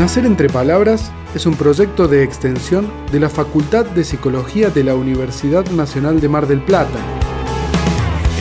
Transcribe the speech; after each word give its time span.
Nacer 0.00 0.24
entre 0.24 0.48
Palabras 0.48 1.12
es 1.34 1.44
un 1.44 1.56
proyecto 1.56 2.08
de 2.08 2.22
extensión 2.22 2.90
de 3.12 3.20
la 3.20 3.28
Facultad 3.28 3.84
de 3.84 4.02
Psicología 4.02 4.70
de 4.70 4.82
la 4.82 4.94
Universidad 4.94 5.66
Nacional 5.72 6.22
de 6.22 6.28
Mar 6.30 6.46
del 6.46 6.62
Plata. 6.62 6.98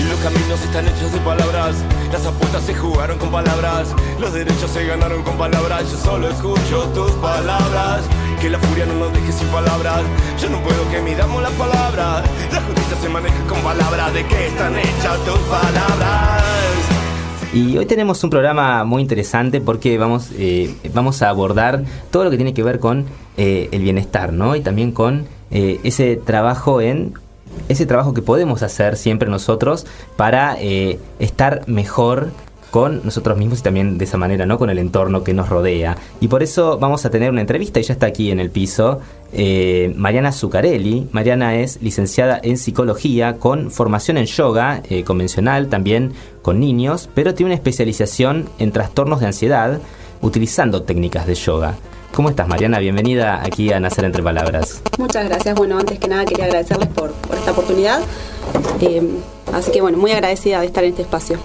Los 0.07 0.19
caminos 0.19 0.61
están 0.64 0.87
hechos 0.87 1.11
de 1.11 1.19
palabras, 1.19 1.75
las 2.14 2.25
apuestas 2.25 2.64
se 2.64 2.73
jugaron 2.73 3.18
con 3.18 3.29
palabras, 3.29 3.89
los 4.21 4.32
derechos 4.32 4.71
se 4.71 4.86
ganaron 4.86 5.21
con 5.23 5.37
palabras, 5.37 5.91
yo 5.91 5.97
solo 5.97 6.29
escucho 6.29 6.83
tus 6.95 7.11
palabras, 7.15 8.04
que 8.39 8.50
la 8.50 8.57
furia 8.60 8.86
no 8.86 8.93
nos 8.93 9.11
deje 9.11 9.33
sin 9.33 9.47
palabras, 9.50 10.04
yo 10.41 10.50
no 10.50 10.64
puedo 10.64 10.89
que 10.89 11.01
midamos 11.01 11.43
las 11.43 11.51
palabras, 11.51 12.23
la 12.54 12.61
justicia 12.61 12.96
se 13.01 13.10
maneja 13.10 13.43
con 13.50 13.60
palabras, 13.60 14.14
¿de 14.14 14.25
qué 14.25 14.47
están 14.47 14.79
hechas 14.79 15.25
tus 15.25 15.39
palabras? 15.39 16.98
Y 17.51 17.79
hoy 17.79 17.87
tenemos 17.87 18.23
un 18.23 18.29
programa 18.29 18.83
muy 18.83 19.01
interesante 19.01 19.59
porque 19.59 19.97
vamos, 19.97 20.29
eh, 20.37 20.75
vamos 20.93 21.23
a 21.23 21.29
abordar 21.29 21.83
todo 22.11 22.23
lo 22.23 22.29
que 22.29 22.35
tiene 22.37 22.53
que 22.53 22.61
ver 22.61 22.79
con 22.79 23.05
eh, 23.37 23.69
el 23.71 23.81
bienestar, 23.81 24.33
¿no? 24.33 24.55
Y 24.55 24.61
también 24.61 24.91
con 24.91 25.25
eh, 25.49 25.79
ese 25.83 26.15
trabajo 26.15 26.79
en 26.79 27.13
ese 27.67 27.87
trabajo 27.87 28.13
que 28.13 28.21
podemos 28.21 28.61
hacer 28.61 28.95
siempre 28.95 29.29
nosotros 29.29 29.87
para 30.15 30.57
estar 30.59 31.67
mejor 31.67 32.30
con 32.72 33.02
nosotros 33.03 33.38
mismos 33.38 33.59
y 33.59 33.64
también 33.64 33.97
de 33.97 34.05
esa 34.05 34.17
manera, 34.17 34.45
¿no? 34.45 34.58
Con 34.58 34.69
el 34.69 34.80
entorno 34.80 35.23
que 35.23 35.33
nos 35.33 35.50
rodea. 35.50 35.97
Y 36.19 36.28
por 36.28 36.44
eso 36.44 36.78
vamos 36.78 37.05
a 37.05 37.09
tener 37.09 37.31
una 37.31 37.42
entrevista, 37.42 37.80
y 37.80 37.83
ya 37.83 37.94
está 37.94 38.05
aquí 38.05 38.31
en 38.31 38.39
el 38.39 38.50
piso, 38.50 39.00
eh, 39.33 39.94
Mariana 39.95 40.31
Zuccarelli. 40.31 41.08
Mariana 41.11 41.55
es 41.55 41.81
licenciada 41.81 42.39
en 42.42 42.58
psicología 42.58 43.38
con 43.38 43.72
formación 43.72 44.17
en 44.17 44.25
yoga 44.25 44.81
eh, 44.90 45.03
convencional, 45.03 45.67
también 45.67 46.14
con 46.42 46.59
niños, 46.59 47.09
pero 47.14 47.34
tiene 47.34 47.50
una 47.50 47.56
especialización 47.56 48.50
en 48.59 48.72
trastornos 48.72 49.20
de 49.20 49.28
ansiedad 49.28 49.80
utilizando 50.22 50.84
técnicas 50.84 51.25
de 51.25 51.36
yoga. 51.36 51.75
¿Cómo 52.14 52.30
estás, 52.30 52.47
Mariana? 52.47 52.80
Bienvenida 52.80 53.42
aquí 53.44 53.72
a 53.72 53.80
Nacer 53.80 54.03
Entre 54.03 54.23
Palabras. 54.23 54.81
Muchas 54.97 55.25
gracias. 55.30 55.56
Bueno, 55.56 55.78
antes 55.78 56.00
que 56.00 56.08
nada 56.08 56.25
quería 56.25 56.45
agradecerles 56.45 56.90
por, 56.90 57.14
esta 57.34 57.52
oportunidad. 57.52 58.02
Eh, 58.81 59.02
así 59.53 59.72
que, 59.72 59.80
bueno, 59.81 59.97
muy 59.97 60.12
agradecida 60.12 60.59
de 60.59 60.66
estar 60.66 60.84
en 60.84 60.90
este 60.90 61.03
espacio. 61.03 61.38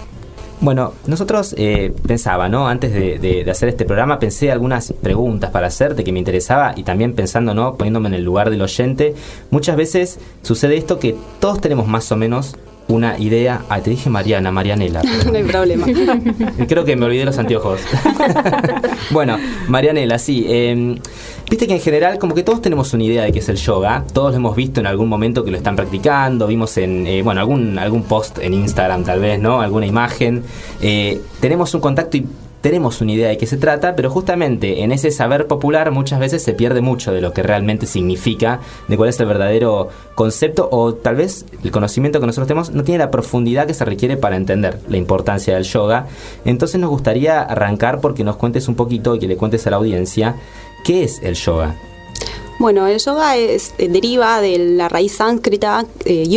Bueno, 0.61 0.93
nosotros 1.05 1.53
eh, 1.57 1.93
pensaba, 2.07 2.47
¿no? 2.47 2.67
Antes 2.67 2.93
de, 2.93 3.45
hacer 3.49 3.69
este 3.69 3.85
programa, 3.85 4.19
pensé 4.19 4.51
algunas 4.51 4.93
preguntas 4.93 5.51
para 5.51 5.67
hacerte 5.67 6.03
que 6.03 6.13
me 6.13 6.19
interesaba 6.19 6.73
y 6.75 6.83
también 6.83 7.13
pensando, 7.13 7.53
¿no? 7.53 7.75
Poniéndome 7.75 8.07
en 8.07 8.13
el 8.15 8.23
lugar 8.23 8.49
del 8.49 8.61
oyente, 8.61 9.15
muchas 9.51 9.75
veces 9.75 10.19
sucede 10.43 10.77
esto 10.77 10.97
que 10.97 11.15
todos 11.39 11.59
tenemos 11.59 11.87
más 11.87 12.11
o 12.11 12.15
menos 12.15 12.55
una 12.87 13.17
idea. 13.17 13.63
Ah, 13.69 13.81
te 13.81 13.89
dije 13.89 14.09
Mariana, 14.09 14.51
Marianela. 14.51 15.01
no 15.25 15.37
hay 15.37 15.43
problema. 15.43 15.85
Creo 16.67 16.85
que 16.85 16.95
me 16.95 17.05
olvidé 17.05 17.25
los 17.25 17.37
anteojos. 17.37 17.81
bueno, 19.11 19.37
Marianela, 19.67 20.19
sí. 20.19 20.45
Em, 20.47 20.97
viste 21.49 21.67
que 21.67 21.73
en 21.73 21.81
general, 21.81 22.19
como 22.19 22.35
que 22.35 22.43
todos 22.43 22.61
tenemos 22.61 22.93
una 22.93 23.03
idea 23.03 23.23
de 23.23 23.31
qué 23.31 23.39
es 23.39 23.49
el 23.49 23.57
yoga. 23.57 24.03
Todos 24.13 24.31
lo 24.31 24.37
hemos 24.37 24.55
visto 24.55 24.79
en 24.79 24.87
algún 24.87 25.09
momento 25.09 25.43
que 25.43 25.51
lo 25.51 25.57
están 25.57 25.75
practicando. 25.75 26.47
Vimos 26.47 26.77
en, 26.77 27.07
eh, 27.07 27.21
bueno, 27.21 27.41
algún, 27.41 27.79
algún 27.79 28.03
post 28.03 28.39
en 28.39 28.53
Instagram, 28.53 29.03
tal 29.03 29.19
vez, 29.19 29.39
¿no? 29.39 29.61
Alguna 29.61 29.85
imagen. 29.85 30.43
Eh, 30.81 31.21
tenemos 31.39 31.73
un 31.73 31.81
contacto 31.81 32.17
y 32.17 32.25
tenemos 32.65 32.99
una 32.99 33.11
idea 33.11 33.29
de 33.29 33.37
qué 33.37 33.45
se 33.45 33.57
trata, 33.57 33.95
pero 33.95 34.09
justamente 34.09 34.81
en 34.81 34.91
ese 34.91 35.11
saber 35.11 35.45
popular 35.45 35.91
muchas 35.91 36.19
veces 36.19 36.41
se 36.41 36.53
pierde 36.53 36.81
mucho 36.81 37.13
de 37.13 37.21
lo 37.21 37.31
que 37.31 37.43
realmente 37.43 37.85
significa, 37.85 38.59
de 38.87 38.97
cuál 38.97 39.09
es 39.09 39.19
el 39.19 39.27
verdadero 39.27 39.89
concepto 40.15 40.67
o 40.71 40.95
tal 40.95 41.15
vez 41.15 41.45
el 41.63 41.69
conocimiento 41.69 42.19
que 42.19 42.25
nosotros 42.25 42.47
tenemos 42.47 42.71
no 42.71 42.83
tiene 42.83 42.97
la 42.97 43.11
profundidad 43.11 43.67
que 43.67 43.75
se 43.75 43.85
requiere 43.85 44.17
para 44.17 44.35
entender 44.35 44.79
la 44.89 44.97
importancia 44.97 45.53
del 45.53 45.63
yoga. 45.63 46.07
Entonces 46.43 46.81
nos 46.81 46.89
gustaría 46.89 47.39
arrancar 47.39 48.01
porque 48.01 48.23
nos 48.23 48.35
cuentes 48.35 48.67
un 48.67 48.73
poquito 48.73 49.13
y 49.13 49.19
que 49.19 49.27
le 49.27 49.37
cuentes 49.37 49.67
a 49.67 49.69
la 49.69 49.77
audiencia 49.77 50.35
qué 50.83 51.03
es 51.03 51.21
el 51.21 51.35
yoga. 51.35 51.75
Bueno, 52.57 52.87
el 52.87 52.97
yoga 52.97 53.37
eh, 53.37 53.59
deriva 53.77 54.41
de 54.41 54.57
la 54.57 54.89
raíz 54.89 55.17
sánscrita 55.17 55.85
eh, 56.05 56.27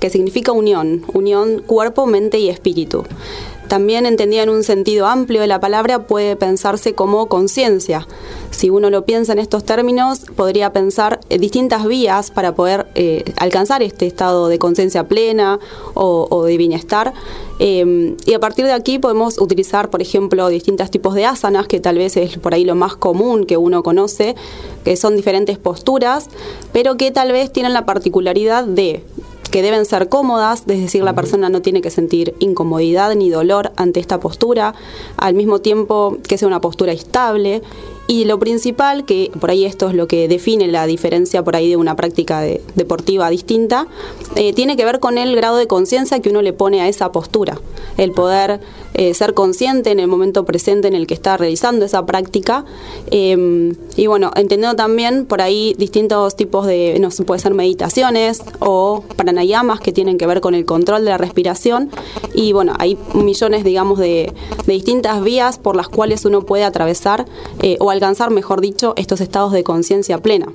que 0.00 0.08
significa 0.08 0.52
unión, 0.52 1.04
unión 1.12 1.62
cuerpo, 1.66 2.06
mente 2.06 2.38
y 2.38 2.48
espíritu. 2.48 3.04
También 3.68 4.06
entendida 4.06 4.42
en 4.42 4.48
un 4.48 4.64
sentido 4.64 5.06
amplio 5.06 5.42
de 5.42 5.46
la 5.46 5.60
palabra 5.60 6.06
puede 6.06 6.36
pensarse 6.36 6.94
como 6.94 7.26
conciencia. 7.26 8.08
Si 8.50 8.70
uno 8.70 8.88
lo 8.88 9.04
piensa 9.04 9.34
en 9.34 9.38
estos 9.38 9.64
términos, 9.64 10.20
podría 10.34 10.72
pensar 10.72 11.20
distintas 11.28 11.86
vías 11.86 12.30
para 12.30 12.54
poder 12.54 12.86
eh, 12.94 13.24
alcanzar 13.36 13.82
este 13.82 14.06
estado 14.06 14.48
de 14.48 14.58
conciencia 14.58 15.06
plena 15.06 15.60
o, 15.92 16.44
de 16.44 16.56
bienestar. 16.56 17.12
Em, 17.58 18.16
y 18.24 18.32
a 18.32 18.40
partir 18.40 18.64
de 18.64 18.72
aquí 18.72 18.98
podemos 18.98 19.38
utilizar, 19.38 19.90
por 19.90 20.00
ejemplo, 20.00 20.48
distintos 20.48 20.90
tipos 20.90 21.14
de 21.14 21.26
asanas, 21.26 21.66
que 21.66 21.78
tal 21.78 21.98
vez 21.98 22.16
es 22.16 22.38
por 22.38 22.54
ahí 22.54 22.64
lo 22.64 22.74
más 22.74 22.96
común 22.96 23.44
que 23.44 23.58
uno 23.58 23.82
conoce, 23.82 24.34
que 24.84 24.96
son 24.96 25.14
diferentes 25.14 25.58
posturas, 25.58 26.28
pero 26.72 26.96
que 26.96 27.10
tal 27.10 27.32
vez 27.32 27.52
tienen 27.52 27.74
la 27.74 27.84
particularidad 27.84 28.64
de 28.64 29.04
que 29.48 29.62
deben 29.62 29.84
ser 29.84 30.08
cómodas, 30.08 30.64
es 30.66 30.80
decir, 30.80 31.02
la 31.02 31.14
persona 31.14 31.48
no 31.48 31.62
tiene 31.62 31.80
que 31.82 31.90
sentir 31.90 32.34
incomodidad 32.38 33.14
ni 33.14 33.30
dolor 33.30 33.72
ante 33.76 34.00
esta 34.00 34.20
postura, 34.20 34.74
al 35.16 35.34
mismo 35.34 35.60
tiempo 35.60 36.18
que 36.28 36.38
sea 36.38 36.48
una 36.48 36.60
postura 36.60 36.92
estable 36.92 37.62
y 38.10 38.24
lo 38.24 38.38
principal, 38.38 39.04
que 39.04 39.30
por 39.38 39.50
ahí 39.50 39.66
esto 39.66 39.90
es 39.90 39.94
lo 39.94 40.08
que 40.08 40.28
define 40.28 40.66
la 40.66 40.86
diferencia 40.86 41.44
por 41.44 41.54
ahí 41.54 41.68
de 41.68 41.76
una 41.76 41.94
práctica 41.94 42.40
deportiva 42.40 43.28
distinta, 43.28 43.86
eh, 44.34 44.54
tiene 44.54 44.78
que 44.78 44.86
ver 44.86 44.98
con 44.98 45.18
el 45.18 45.36
grado 45.36 45.58
de 45.58 45.66
conciencia 45.66 46.18
que 46.20 46.30
uno 46.30 46.40
le 46.40 46.54
pone 46.54 46.80
a 46.80 46.88
esa 46.88 47.12
postura. 47.12 47.60
El 47.98 48.12
poder 48.12 48.60
eh, 48.94 49.12
ser 49.12 49.34
consciente 49.34 49.90
en 49.90 50.00
el 50.00 50.08
momento 50.08 50.46
presente 50.46 50.88
en 50.88 50.94
el 50.94 51.06
que 51.06 51.12
está 51.12 51.36
realizando 51.36 51.84
esa 51.84 52.06
práctica. 52.06 52.64
Em, 53.10 53.74
y 53.94 54.06
bueno, 54.06 54.30
entendiendo 54.34 54.74
también 54.74 55.26
por 55.26 55.42
ahí 55.42 55.74
distintos 55.76 56.34
tipos 56.34 56.66
de, 56.66 56.96
no 57.00 57.10
sé, 57.10 57.24
puede 57.24 57.40
ser 57.40 57.52
meditaciones 57.52 58.42
o 58.58 59.04
pranayamas 59.16 59.80
que 59.80 59.92
tienen 59.92 60.16
que 60.16 60.26
ver 60.26 60.40
con 60.40 60.54
el 60.54 60.64
control 60.64 61.04
de 61.04 61.10
la 61.10 61.18
respiración. 61.18 61.90
Y 62.32 62.52
bueno, 62.54 62.72
hay 62.78 62.96
millones, 63.12 63.64
digamos, 63.64 63.98
de, 63.98 64.32
distintas 64.66 65.22
vías 65.22 65.58
por 65.58 65.76
las 65.76 65.88
cuales 65.88 66.24
uno 66.24 66.42
puede 66.42 66.64
atravesar 66.64 67.26
eh, 67.62 67.76
o 67.80 67.90
alcanzar, 67.98 68.30
mejor 68.30 68.60
dicho, 68.60 68.94
estos 68.96 69.20
estados 69.20 69.52
de 69.52 69.64
conciencia 69.64 70.18
plena. 70.18 70.46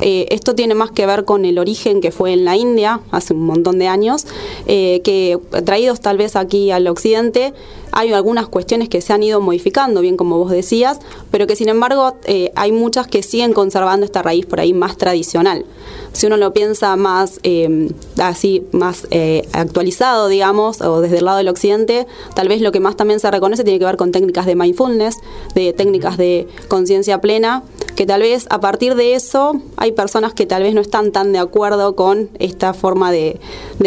Eh, 0.00 0.26
esto 0.30 0.54
tiene 0.54 0.74
más 0.74 0.90
que 0.92 1.04
ver 1.06 1.24
con 1.24 1.44
el 1.44 1.58
origen 1.58 2.00
que 2.00 2.12
fue 2.12 2.32
en 2.32 2.44
la 2.44 2.56
India 2.56 3.00
hace 3.10 3.34
un 3.34 3.44
montón 3.44 3.78
de 3.78 3.88
años, 3.88 4.26
eh, 4.66 5.00
que 5.02 5.38
traídos 5.64 6.00
tal 6.00 6.16
vez 6.16 6.36
aquí 6.36 6.70
al 6.70 6.86
occidente, 6.86 7.54
hay 7.96 8.12
algunas 8.12 8.46
cuestiones 8.46 8.90
que 8.90 9.00
se 9.00 9.14
han 9.14 9.22
ido 9.22 9.40
modificando, 9.40 10.02
bien 10.02 10.18
como 10.18 10.36
vos 10.36 10.50
decías, 10.50 11.00
pero 11.30 11.46
que 11.46 11.56
sin 11.56 11.70
embargo 11.70 12.18
eh, 12.24 12.52
hay 12.54 12.70
muchas 12.70 13.06
que 13.06 13.22
siguen 13.22 13.54
conservando 13.54 14.04
esta 14.04 14.20
raíz 14.20 14.44
por 14.44 14.60
ahí 14.60 14.74
más 14.74 14.98
tradicional. 14.98 15.64
Si 16.12 16.26
uno 16.26 16.36
lo 16.36 16.52
piensa 16.52 16.94
más 16.96 17.40
eh, 17.42 17.88
así, 18.18 18.66
más 18.72 19.06
eh, 19.10 19.48
actualizado, 19.52 20.28
digamos, 20.28 20.82
o 20.82 21.00
desde 21.00 21.18
el 21.18 21.24
lado 21.24 21.38
del 21.38 21.48
occidente, 21.48 22.06
tal 22.34 22.48
vez 22.48 22.60
lo 22.60 22.70
que 22.70 22.80
más 22.80 22.96
también 22.96 23.18
se 23.18 23.30
reconoce 23.30 23.64
tiene 23.64 23.78
que 23.78 23.86
ver 23.86 23.96
con 23.96 24.12
técnicas 24.12 24.44
de 24.44 24.56
mindfulness, 24.56 25.16
de 25.54 25.72
técnicas 25.72 26.18
de 26.18 26.48
conciencia 26.68 27.22
plena, 27.22 27.62
que 27.96 28.04
tal 28.04 28.20
vez 28.20 28.46
a 28.50 28.60
partir 28.60 28.94
de 28.94 29.14
eso 29.14 29.60
hay 29.76 29.92
personas 29.92 30.34
que 30.34 30.44
tal 30.44 30.62
vez 30.62 30.74
no 30.74 30.82
están 30.82 31.12
tan 31.12 31.32
de 31.32 31.38
acuerdo 31.38 31.96
con 31.96 32.28
esta 32.38 32.74
forma 32.74 33.10
de, 33.10 33.40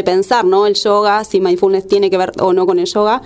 pensar, 0.03 0.45
¿no? 0.45 0.65
El 0.65 0.73
yoga, 0.73 1.23
si 1.25 1.41
mindfulness 1.41 1.87
tiene 1.87 2.09
que 2.09 2.17
ver 2.17 2.31
o 2.39 2.53
no 2.53 2.65
con 2.65 2.79
el 2.79 2.85
yoga. 2.85 3.21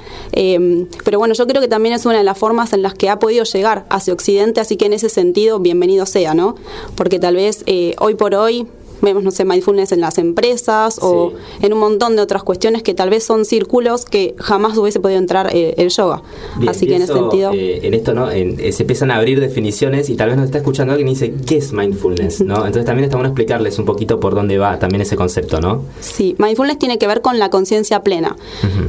Pero 1.04 1.20
bueno, 1.20 1.34
yo 1.34 1.48
creo 1.48 1.62
que 1.62 1.68
también 1.68 1.96
es 1.96 2.06
una 2.06 2.18
de 2.18 2.24
las 2.24 2.38
formas 2.38 2.74
en 2.74 2.82
las 2.82 2.94
que 2.94 3.10
ha 3.10 3.20
podido 3.20 3.44
llegar 3.44 3.86
hacia 3.90 4.14
Occidente, 4.14 4.62
así 4.62 4.78
que 4.78 4.86
en 4.86 4.94
ese 4.94 5.10
sentido, 5.10 5.60
bienvenido 5.60 6.06
sea, 6.06 6.34
¿no? 6.34 6.56
Porque 6.96 7.20
tal 7.20 7.36
vez 7.36 7.64
eh, 7.66 7.96
hoy 8.00 8.16
por 8.16 8.36
hoy 8.36 8.68
vemos, 9.04 9.24
no 9.24 9.32
sé, 9.32 9.46
mindfulness 9.46 9.92
en 9.92 10.02
las 10.02 10.18
empresas 10.18 11.00
o 11.02 11.34
en 11.62 11.74
un 11.74 11.80
montón 11.80 12.16
de 12.16 12.22
otras 12.22 12.44
cuestiones 12.44 12.82
que 12.84 12.94
tal 12.94 13.10
vez 13.10 13.24
son 13.24 13.46
círculos 13.46 14.06
que 14.06 14.34
jamás 14.38 14.78
hubiese 14.78 15.00
podido 15.00 15.20
entrar 15.20 15.56
eh, 15.56 15.76
el 15.78 15.90
yoga. 15.90 16.24
Así 16.68 16.88
que 16.88 16.96
en 16.96 17.04
ese 17.04 17.14
sentido... 17.14 17.52
Eh, 17.54 17.82
en 17.84 17.94
esto, 17.94 18.14
¿no? 18.14 18.32
Eh, 18.32 18.72
se 18.72 18.84
empiezan 18.84 19.12
a 19.12 19.18
abrir 19.18 19.40
definiciones 19.40 20.10
y 20.10 20.16
tal 20.16 20.30
vez 20.30 20.38
nos 20.38 20.46
está 20.46 20.60
escuchando 20.60 20.94
alguien 20.94 21.10
y 21.10 21.12
dice, 21.12 21.34
¿qué 21.46 21.58
es 21.58 21.74
mindfulness? 21.74 22.42
¿no? 22.42 22.56
Entonces 22.66 22.86
también 22.86 23.06
está 23.06 23.18
bueno 23.18 23.30
explicarles 23.30 23.78
un 23.78 23.86
poquito 23.86 24.20
por 24.20 24.34
dónde 24.34 24.58
va 24.58 24.80
también 24.80 25.02
ese 25.02 25.16
concepto, 25.16 25.60
¿no? 25.60 25.84
Sí, 26.00 26.36
mindfulness 26.38 26.80
tiene 26.80 26.98
que 26.98 27.08
ver 27.08 27.22
con 27.22 27.40
la 27.40 27.50
conciencia 27.50 28.02
plena. 28.02 28.36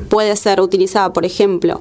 Puede 0.09 0.37
ser 0.37 0.61
utilizada, 0.61 1.13
por 1.13 1.25
ejemplo, 1.25 1.81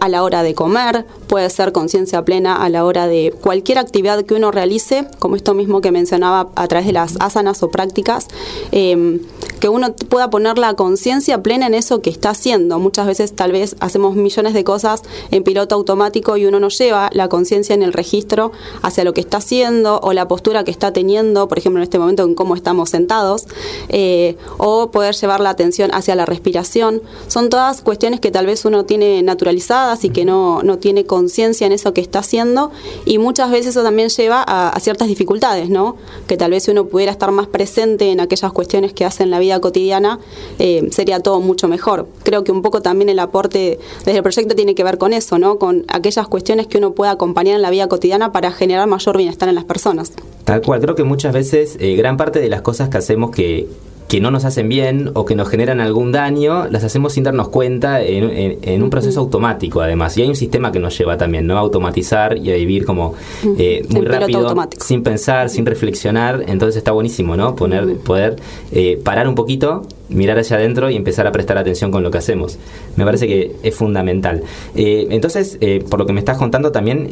a 0.00 0.08
la 0.08 0.22
hora 0.22 0.42
de 0.42 0.54
comer, 0.54 1.04
puede 1.28 1.48
ser 1.50 1.72
conciencia 1.72 2.24
plena 2.24 2.56
a 2.56 2.68
la 2.68 2.84
hora 2.84 3.06
de 3.06 3.34
cualquier 3.40 3.78
actividad 3.78 4.24
que 4.24 4.34
uno 4.34 4.50
realice, 4.50 5.06
como 5.18 5.36
esto 5.36 5.54
mismo 5.54 5.80
que 5.80 5.92
mencionaba 5.92 6.48
a 6.56 6.66
través 6.66 6.86
de 6.86 6.92
las 6.92 7.16
asanas 7.20 7.62
o 7.62 7.70
prácticas, 7.70 8.26
em, 8.72 9.20
que 9.60 9.68
uno 9.68 9.94
pueda 9.94 10.30
poner 10.30 10.58
la 10.58 10.74
conciencia 10.74 11.42
plena 11.42 11.66
en 11.66 11.74
eso 11.74 12.00
que 12.00 12.10
está 12.10 12.30
haciendo. 12.30 12.78
Muchas 12.78 13.06
veces 13.06 13.34
tal 13.34 13.52
vez 13.52 13.76
hacemos 13.80 14.16
millones 14.16 14.54
de 14.54 14.64
cosas 14.64 15.02
en 15.30 15.44
piloto 15.44 15.74
automático 15.74 16.36
y 16.36 16.46
uno 16.46 16.60
no 16.60 16.68
lleva 16.68 17.10
la 17.12 17.28
conciencia 17.28 17.74
en 17.74 17.82
el 17.82 17.92
registro 17.92 18.52
hacia 18.82 19.04
lo 19.04 19.12
que 19.12 19.20
está 19.20 19.38
haciendo 19.38 20.00
o 20.02 20.12
la 20.12 20.28
postura 20.28 20.64
que 20.64 20.70
está 20.70 20.92
teniendo, 20.92 21.48
por 21.48 21.58
ejemplo 21.58 21.80
en 21.80 21.84
este 21.84 21.98
momento 21.98 22.24
en 22.24 22.34
cómo 22.34 22.54
estamos 22.54 22.90
sentados, 22.90 23.46
eh, 23.88 24.36
o 24.56 24.90
poder 24.90 25.14
llevar 25.14 25.40
la 25.40 25.50
atención 25.50 25.90
hacia 25.92 26.14
la 26.14 26.24
respiración. 26.24 27.02
Son 27.26 27.50
todas 27.50 27.82
cuestiones 27.82 28.20
que 28.20 28.30
tal 28.30 28.46
vez 28.46 28.64
uno 28.64 28.84
tiene 28.84 29.22
naturalizadas 29.22 30.04
y 30.04 30.10
que 30.10 30.24
no, 30.24 30.62
no 30.62 30.78
tiene 30.78 31.04
conciencia 31.04 31.17
en 31.18 31.72
eso 31.72 31.92
que 31.92 32.00
está 32.00 32.20
haciendo 32.20 32.70
y 33.04 33.18
muchas 33.18 33.50
veces 33.50 33.68
eso 33.68 33.82
también 33.82 34.08
lleva 34.08 34.42
a, 34.46 34.78
ciertas 34.80 35.08
dificultades, 35.08 35.68
¿no? 35.68 35.96
Que 36.26 36.36
tal 36.36 36.50
vez 36.50 36.64
si 36.64 36.70
uno 36.70 36.86
pudiera 36.86 37.12
estar 37.12 37.30
más 37.32 37.46
presente 37.46 38.10
en 38.10 38.20
aquellas 38.20 38.52
cuestiones 38.52 38.92
que 38.92 39.04
hace 39.04 39.22
en 39.22 39.30
la 39.30 39.38
vida 39.38 39.60
cotidiana, 39.60 40.18
eh, 40.58 40.88
sería 40.90 41.20
todo 41.20 41.40
mucho 41.40 41.68
mejor. 41.68 42.06
Creo 42.22 42.44
que 42.44 42.52
un 42.52 42.62
poco 42.62 42.80
también 42.82 43.08
el 43.08 43.18
aporte 43.18 43.78
desde 44.04 44.16
el 44.16 44.22
proyecto 44.22 44.54
tiene 44.54 44.74
que 44.74 44.84
ver 44.84 44.98
con 44.98 45.12
eso, 45.12 45.38
¿no? 45.38 45.58
Con 45.58 45.84
aquellas 45.88 46.28
cuestiones 46.28 46.66
que 46.66 46.78
uno 46.78 46.92
pueda 46.92 47.12
acompañar 47.12 47.56
en 47.56 47.62
la 47.62 47.70
vida 47.70 47.88
cotidiana 47.88 48.32
para 48.32 48.52
generar 48.52 48.86
mayor 48.86 49.16
bienestar 49.16 49.48
en 49.48 49.54
las 49.54 49.64
personas. 49.64 50.12
Tal 50.44 50.62
cual, 50.62 50.80
creo 50.80 50.94
que 50.94 51.04
muchas 51.04 51.32
veces 51.32 51.76
eh, 51.80 51.94
gran 51.96 52.16
parte 52.16 52.40
de 52.40 52.48
las 52.48 52.62
cosas 52.62 52.88
que 52.88 52.98
hacemos 52.98 53.30
que, 53.30 53.68
que 54.08 54.22
no 54.22 54.30
nos 54.30 54.46
hacen 54.46 54.70
bien 54.70 55.10
o 55.12 55.26
que 55.26 55.34
nos 55.34 55.48
generan 55.50 55.80
algún 55.80 56.12
daño, 56.12 56.66
las 56.68 56.82
hacemos 56.82 57.12
sin 57.12 57.24
darnos 57.24 57.50
cuenta 57.50 58.00
en, 58.02 58.82
un 58.82 58.90
proceso 58.90 59.20
automático 59.20 59.82
además. 59.82 60.16
Y 60.16 60.22
hay 60.22 60.28
un 60.28 60.34
sistema 60.34 60.72
que 60.72 60.78
nos 60.78 60.96
lleva 60.96 61.18
también, 61.18 61.46
¿no? 61.46 61.56
A 61.58 61.60
automatizar 61.60 62.38
y 62.38 62.50
a 62.50 62.54
vivir 62.54 62.86
como 62.86 63.14
eh, 63.58 63.84
muy 63.90 64.06
rápido, 64.06 64.54
sin 64.80 65.02
pensar, 65.02 65.50
sin 65.50 65.66
reflexionar. 65.66 66.42
Entonces 66.48 66.76
está 66.76 66.92
buenísimo, 66.92 67.36
¿no? 67.36 67.54
Poner, 67.54 67.98
Poder 67.98 68.36
eh, 68.72 68.98
parar 69.04 69.28
un 69.28 69.34
poquito, 69.34 69.82
mirar 70.08 70.38
hacia 70.38 70.56
adentro 70.56 70.88
y 70.88 70.96
empezar 70.96 71.26
a 71.26 71.32
prestar 71.32 71.58
atención 71.58 71.90
con 71.90 72.02
lo 72.02 72.10
que 72.10 72.18
hacemos. 72.18 72.58
Me 72.96 73.04
parece 73.04 73.26
que 73.26 73.56
es 73.62 73.74
fundamental. 73.74 74.42
Eh, 74.74 75.06
entonces, 75.10 75.58
por 75.90 75.98
lo 75.98 76.06
que 76.06 76.14
me 76.14 76.20
estás 76.20 76.38
contando 76.38 76.72
también 76.72 77.08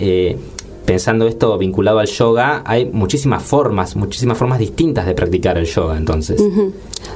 pensando 0.86 1.26
esto 1.26 1.58
vinculado 1.58 1.98
al 1.98 2.06
yoga, 2.06 2.62
hay 2.64 2.86
muchísimas 2.86 3.42
formas, 3.42 3.96
muchísimas 3.96 4.38
formas 4.38 4.58
distintas 4.58 5.04
de 5.04 5.14
practicar 5.14 5.58
el 5.58 5.66
yoga, 5.66 5.96
entonces. 5.96 6.40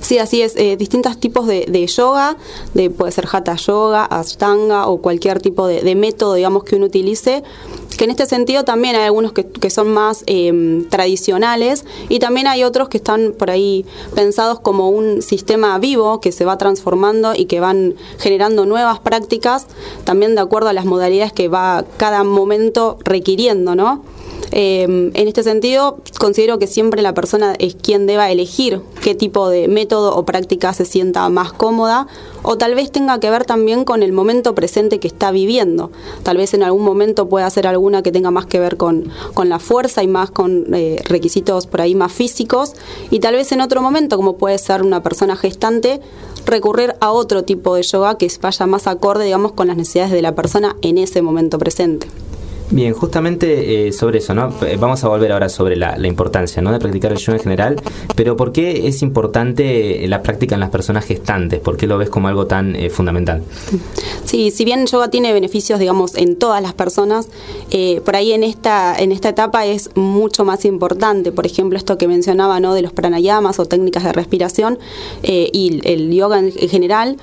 Sí, 0.00 0.18
así 0.18 0.42
es. 0.42 0.56
Eh, 0.56 0.76
distintos 0.76 1.18
tipos 1.18 1.46
de, 1.46 1.86
yoga, 1.86 2.36
de, 2.74 2.90
puede 2.90 3.12
ser 3.12 3.26
hatha 3.30 3.56
yoga, 3.56 4.04
ashtanga 4.04 4.86
o 4.86 4.98
cualquier 4.98 5.40
tipo 5.40 5.66
de, 5.66 5.94
método, 5.94 6.34
digamos, 6.34 6.64
que 6.64 6.76
uno 6.76 6.86
utilice. 6.86 7.42
Que 7.96 8.04
en 8.04 8.10
este 8.10 8.24
sentido 8.24 8.64
también 8.64 8.96
hay 8.96 9.02
algunos 9.02 9.32
que, 9.32 9.70
son 9.70 9.92
más 9.92 10.24
em, 10.26 10.88
tradicionales 10.88 11.84
y 12.08 12.18
también 12.18 12.46
hay 12.46 12.64
otros 12.64 12.88
que 12.88 12.96
están 12.96 13.34
por 13.38 13.50
ahí 13.50 13.84
pensados 14.14 14.58
como 14.60 14.88
un 14.88 15.20
sistema 15.20 15.78
vivo 15.78 16.18
que 16.20 16.32
se 16.32 16.46
va 16.46 16.56
transformando 16.56 17.34
y 17.36 17.44
que 17.44 17.60
van 17.60 17.94
generando 18.18 18.64
nuevas 18.64 19.00
prácticas, 19.00 19.66
también 20.04 20.34
de 20.34 20.40
acuerdo 20.40 20.70
a 20.70 20.72
las 20.72 20.86
modalidades 20.86 21.34
que 21.34 21.48
va 21.48 21.84
cada 21.98 22.24
momento 22.24 22.96
requiriendo, 23.04 23.59
Em, 24.52 25.12
en 25.14 25.28
este 25.28 25.44
sentido, 25.44 25.98
considero 26.18 26.58
que 26.58 26.66
siempre 26.66 27.02
la 27.02 27.14
persona 27.14 27.54
es 27.60 27.76
quien 27.76 28.06
deba 28.06 28.30
elegir 28.30 28.80
qué 29.00 29.14
tipo 29.14 29.48
de 29.48 29.68
método 29.68 30.16
o 30.16 30.24
práctica 30.24 30.72
se 30.72 30.84
sienta 30.84 31.28
más 31.28 31.52
cómoda 31.52 32.08
o 32.42 32.58
tal 32.58 32.74
vez 32.74 32.90
tenga 32.90 33.20
que 33.20 33.30
ver 33.30 33.44
también 33.44 33.84
con 33.84 34.02
el 34.02 34.12
momento 34.12 34.54
presente 34.56 34.98
que 34.98 35.06
está 35.06 35.30
viviendo. 35.30 35.92
Tal 36.24 36.36
vez 36.36 36.52
en 36.54 36.64
algún 36.64 36.84
momento 36.84 37.28
pueda 37.28 37.46
hacer 37.46 37.66
alguna 37.66 38.02
que 38.02 38.10
tenga 38.10 38.32
más 38.32 38.46
que 38.46 38.58
ver 38.58 38.76
con, 38.76 39.12
la 39.44 39.58
fuerza 39.58 40.02
y 40.02 40.08
más 40.08 40.30
con 40.30 40.74
eh, 40.74 41.00
requisitos 41.04 41.66
por 41.66 41.80
ahí 41.80 41.94
más 41.94 42.12
físicos 42.12 42.74
y 43.10 43.20
tal 43.20 43.34
vez 43.34 43.52
en 43.52 43.60
otro 43.60 43.82
momento, 43.82 44.16
como 44.16 44.36
puede 44.36 44.58
ser 44.58 44.82
una 44.82 45.02
persona 45.02 45.36
gestante, 45.36 46.00
recurrir 46.44 46.94
a 47.00 47.12
otro 47.12 47.44
tipo 47.44 47.74
de 47.74 47.82
yoga 47.82 48.18
que 48.18 48.28
vaya 48.40 48.66
más 48.66 48.86
acorde, 48.86 49.24
digamos, 49.24 49.52
con 49.52 49.68
las 49.68 49.76
necesidades 49.76 50.12
de 50.12 50.22
la 50.22 50.34
persona 50.34 50.76
en 50.82 50.98
ese 50.98 51.22
momento 51.22 51.58
presente. 51.58 52.08
Bien, 52.72 52.94
justamente 52.94 53.88
eh, 53.88 53.92
sobre 53.92 54.18
eso, 54.18 54.32
¿no? 54.32 54.54
Eh, 54.64 54.76
vamos 54.78 55.02
a 55.02 55.08
volver 55.08 55.32
ahora 55.32 55.48
sobre 55.48 55.74
la, 55.74 55.98
importancia, 56.06 56.62
¿no? 56.62 56.70
De 56.70 56.78
practicar 56.78 57.10
el 57.10 57.18
yoga 57.18 57.36
en 57.38 57.42
general, 57.42 57.82
pero 58.14 58.36
¿por 58.36 58.52
qué 58.52 58.86
es 58.86 59.02
importante 59.02 60.06
la 60.06 60.22
práctica 60.22 60.54
en 60.54 60.60
las 60.60 60.70
personas 60.70 61.04
gestantes? 61.04 61.58
¿Por 61.58 61.76
qué 61.76 61.88
lo 61.88 61.98
ves 61.98 62.10
como 62.10 62.28
algo 62.28 62.46
tan 62.46 62.76
eh, 62.76 62.88
fundamental? 62.88 63.42
Sí, 64.24 64.52
si 64.52 64.64
bien 64.64 64.80
el 64.80 64.86
yoga 64.86 65.10
tiene 65.10 65.32
beneficios, 65.32 65.80
digamos, 65.80 66.14
en 66.14 66.36
todas 66.36 66.62
las 66.62 66.72
personas, 66.72 67.28
por 68.04 68.14
ahí 68.14 68.32
en 68.32 68.44
esta, 68.44 68.96
en 68.96 69.10
esta 69.10 69.30
etapa 69.30 69.66
es 69.66 69.90
mucho 69.96 70.44
más 70.44 70.64
importante. 70.64 71.32
Por 71.32 71.46
ejemplo, 71.46 71.76
esto 71.76 71.98
que 71.98 72.06
mencionaba, 72.06 72.60
¿no? 72.60 72.74
De 72.74 72.82
los 72.82 72.92
pranayamas 72.92 73.58
o 73.58 73.64
técnicas 73.64 74.04
de 74.04 74.12
respiración 74.12 74.78
y 75.22 75.80
el 75.84 76.12
yoga 76.12 76.38
en, 76.38 76.52
general, 76.52 77.16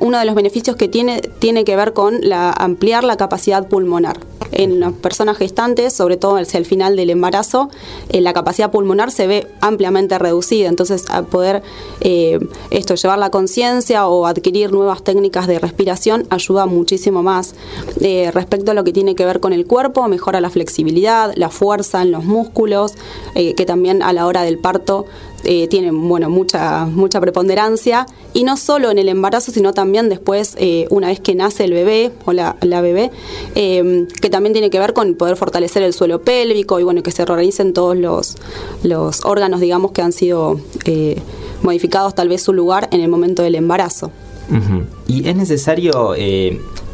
uno 0.00 0.18
de 0.18 0.24
los 0.24 0.34
beneficios 0.34 0.76
que 0.76 0.88
tiene 0.88 1.20
tiene 1.20 1.64
que 1.64 1.76
ver 1.76 1.92
con 1.92 2.20
la, 2.22 2.52
ampliar 2.52 3.04
la 3.04 3.18
capacidad 3.18 3.68
pulmonar 3.68 4.18
en 4.52 4.80
las 4.80 4.92
personas 4.92 5.36
gestantes, 5.36 5.92
sobre 5.92 6.16
todo 6.16 6.36
hacia 6.36 6.58
el 6.58 6.66
final 6.66 6.96
del 6.96 7.10
embarazo, 7.10 7.70
eh, 8.08 8.20
la 8.20 8.32
capacidad 8.32 8.70
pulmonar 8.70 9.10
se 9.10 9.26
ve 9.26 9.46
ampliamente 9.60 10.18
reducida. 10.18 10.68
Entonces, 10.68 11.04
a 11.10 11.22
poder 11.22 11.62
eh, 12.00 12.38
esto 12.70 12.94
llevar 12.94 13.18
la 13.18 13.30
conciencia 13.30 14.06
o 14.06 14.26
adquirir 14.26 14.72
nuevas 14.72 15.02
técnicas 15.02 15.46
de 15.46 15.58
respiración 15.58 16.26
ayuda 16.30 16.66
muchísimo 16.66 17.22
más. 17.22 17.54
Eh, 18.00 18.30
respecto 18.32 18.70
a 18.70 18.74
lo 18.74 18.84
que 18.84 18.92
tiene 18.92 19.14
que 19.14 19.24
ver 19.24 19.40
con 19.40 19.52
el 19.52 19.66
cuerpo, 19.66 20.06
mejora 20.08 20.40
la 20.40 20.50
flexibilidad, 20.50 21.32
la 21.36 21.50
fuerza 21.50 22.02
en 22.02 22.10
los 22.10 22.24
músculos, 22.24 22.94
que 23.34 23.66
también 23.66 24.02
a 24.02 24.12
la 24.12 24.26
hora 24.26 24.42
del 24.42 24.58
parto 24.58 25.06
eh, 25.44 25.68
tienen 25.68 26.08
bueno, 26.08 26.30
mucha, 26.30 26.86
mucha 26.86 27.20
preponderancia, 27.20 28.06
y 28.32 28.44
no 28.44 28.56
solo 28.56 28.90
en 28.90 28.98
el 28.98 29.08
embarazo, 29.08 29.52
sino 29.52 29.72
también 29.72 30.08
después, 30.08 30.56
eh, 30.58 30.86
una 30.90 31.08
vez 31.08 31.20
que 31.20 31.34
nace 31.34 31.64
el 31.64 31.72
bebé 31.72 32.12
o 32.24 32.32
la, 32.32 32.56
bebé, 32.60 33.10
eh, 33.54 34.06
que 34.20 34.30
también 34.30 34.52
tiene 34.52 34.70
que 34.70 34.78
ver 34.78 34.92
con 34.92 35.14
poder 35.14 35.36
fortalecer 35.36 35.82
el 35.82 35.92
suelo 35.92 36.22
pélvico 36.22 36.80
y 36.80 36.82
bueno, 36.82 37.02
que 37.02 37.10
se 37.10 37.24
reorganicen 37.24 37.72
todos 37.72 37.96
los, 37.96 38.36
los 38.82 39.24
órganos, 39.24 39.60
digamos, 39.60 39.92
que 39.92 40.02
han 40.02 40.12
sido 40.12 40.60
modificados 41.62 42.14
tal 42.14 42.28
vez 42.28 42.42
su 42.42 42.52
lugar 42.52 42.88
en 42.92 43.00
el 43.00 43.08
momento 43.08 43.42
del 43.42 43.54
embarazo. 43.54 44.10
¿Y 45.06 45.28
es 45.28 45.36
necesario 45.36 46.14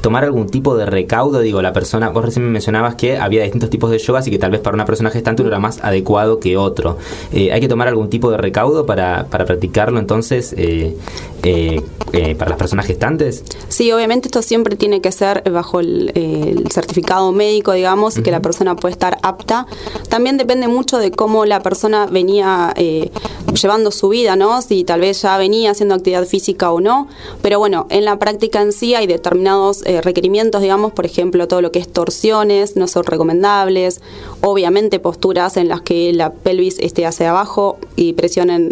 tomar 0.05 0.23
algún 0.23 0.51
tipo 0.51 0.77
de 0.77 0.85
recaudo? 0.85 1.41
Digo, 1.41 1.63
la 1.63 1.73
persona, 1.73 2.11
vos 2.11 2.27
recién 2.27 2.45
me 2.45 2.51
mencionabas 2.51 2.95
que 2.95 3.17
había 3.17 3.43
distintos 3.43 3.71
tipos 3.71 3.91
de 3.91 3.97
yogas 3.97 4.27
y 4.27 4.31
que 4.31 4.39
tal 4.39 4.51
vez 4.51 4.61
para 4.61 4.75
una 4.75 4.85
persona 4.85 5.11
gestante 5.11 5.41
uno 5.41 5.49
era 5.49 5.59
más 5.59 5.83
adecuado 5.83 6.41
que 6.41 6.59
otro. 6.59 6.99
Eh, 7.33 7.53
¿Hay 7.53 7.61
que 7.63 7.69
tomar 7.69 7.89
algún 7.89 8.11
tipo 8.11 8.31
de 8.31 8.37
recaudo 8.37 8.85
para, 8.85 9.25
para 9.31 9.47
practicarlo 9.47 9.99
entonces 9.99 10.55
eh, 10.59 10.95
eh, 11.43 12.35
para 12.39 12.51
las 12.51 12.59
personas 12.59 12.85
gestantes? 12.85 13.45
Sí, 13.69 13.91
obviamente 13.93 14.29
esto 14.29 14.43
siempre 14.43 14.77
tiene 14.77 15.01
que 15.01 15.11
ser 15.11 15.43
bajo 15.51 15.81
el, 15.81 16.13
certificado 16.71 17.33
médico, 17.33 17.73
digamos, 17.73 18.19
y 18.19 18.23
que 18.23 18.31
la 18.31 18.43
persona 18.43 18.77
puede 18.77 18.93
estar 18.93 19.17
apta. 19.23 19.67
También 20.11 20.37
depende 20.37 20.69
mucho 20.69 20.99
de 20.99 21.13
cómo 21.13 21.47
la 21.47 21.63
persona 21.63 22.07
venía 22.07 22.75
llevando 22.75 23.91
su 23.91 24.11
vida, 24.11 24.37
¿no? 24.37 24.61
Si 24.61 24.85
tal 24.85 25.01
vez 25.01 25.23
ya 25.23 25.39
venía 25.39 25.71
haciendo 25.71 25.95
actividad 25.95 26.27
física 26.27 26.71
o 26.73 26.81
no. 26.81 27.09
Pero 27.41 27.59
bueno, 27.59 27.87
en 27.89 28.05
la 28.05 28.19
práctica 28.19 28.61
en 28.61 28.73
sí 28.73 28.95
hay 28.95 29.07
determinados 29.07 29.83
eh, 29.95 30.01
requerimientos, 30.01 30.61
digamos, 30.63 30.93
por 30.93 31.07
ejemplo, 31.07 31.49
todo 31.49 31.63
lo 31.63 31.73
que 31.73 31.79
es 31.79 31.89
torsiones 31.89 32.77
no 32.77 32.87
son 32.87 33.05
recomendables, 33.05 34.01
obviamente 34.41 34.99
posturas 34.99 35.57
en 35.57 35.69
las 35.69 35.83
que 35.83 36.13
la 36.13 36.33
pelvis 36.33 36.79
esté 36.79 37.07
hacia 37.07 37.31
abajo 37.31 37.79
y 37.97 38.13
presionen 38.15 38.71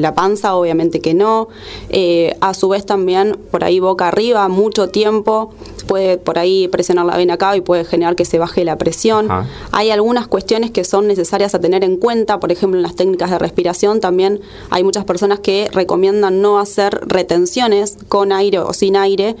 la 0.00 0.14
panza, 0.14 0.54
obviamente 0.54 1.00
que 1.00 1.14
no. 1.14 1.48
Eh, 1.90 2.36
a 2.40 2.54
su 2.54 2.68
vez 2.68 2.86
también 2.86 3.36
por 3.50 3.64
ahí 3.64 3.80
boca 3.80 4.08
arriba, 4.08 4.48
mucho 4.48 4.88
tiempo, 4.88 5.52
puede 5.88 6.18
por 6.18 6.38
ahí 6.38 6.68
presionar 6.68 7.06
la 7.06 7.16
vena 7.16 7.34
acá 7.34 7.56
y 7.56 7.60
puede 7.60 7.84
generar 7.84 8.14
que 8.14 8.24
se 8.24 8.38
baje 8.38 8.64
la 8.64 8.78
presión. 8.78 9.28
Hay 9.72 9.90
algunas 9.90 10.28
cuestiones 10.28 10.70
que 10.70 10.84
son 10.84 11.08
necesarias 11.08 11.56
a 11.56 11.58
tener 11.58 11.82
en 11.82 11.96
cuenta, 11.96 12.38
por 12.38 12.52
ejemplo, 12.52 12.78
en 12.78 12.82
las 12.84 12.94
técnicas 12.94 13.32
de 13.32 13.38
respiración 13.38 14.00
también 14.00 14.40
hay 14.70 14.84
muchas 14.84 15.04
personas 15.04 15.40
que 15.40 15.68
recomiendan 15.72 16.40
no 16.40 16.58
hacer 16.58 17.00
retenciones 17.06 17.96
con 18.08 18.32
aire 18.32 18.58
o 18.60 18.72
sin 18.72 18.96
aire. 18.96 19.36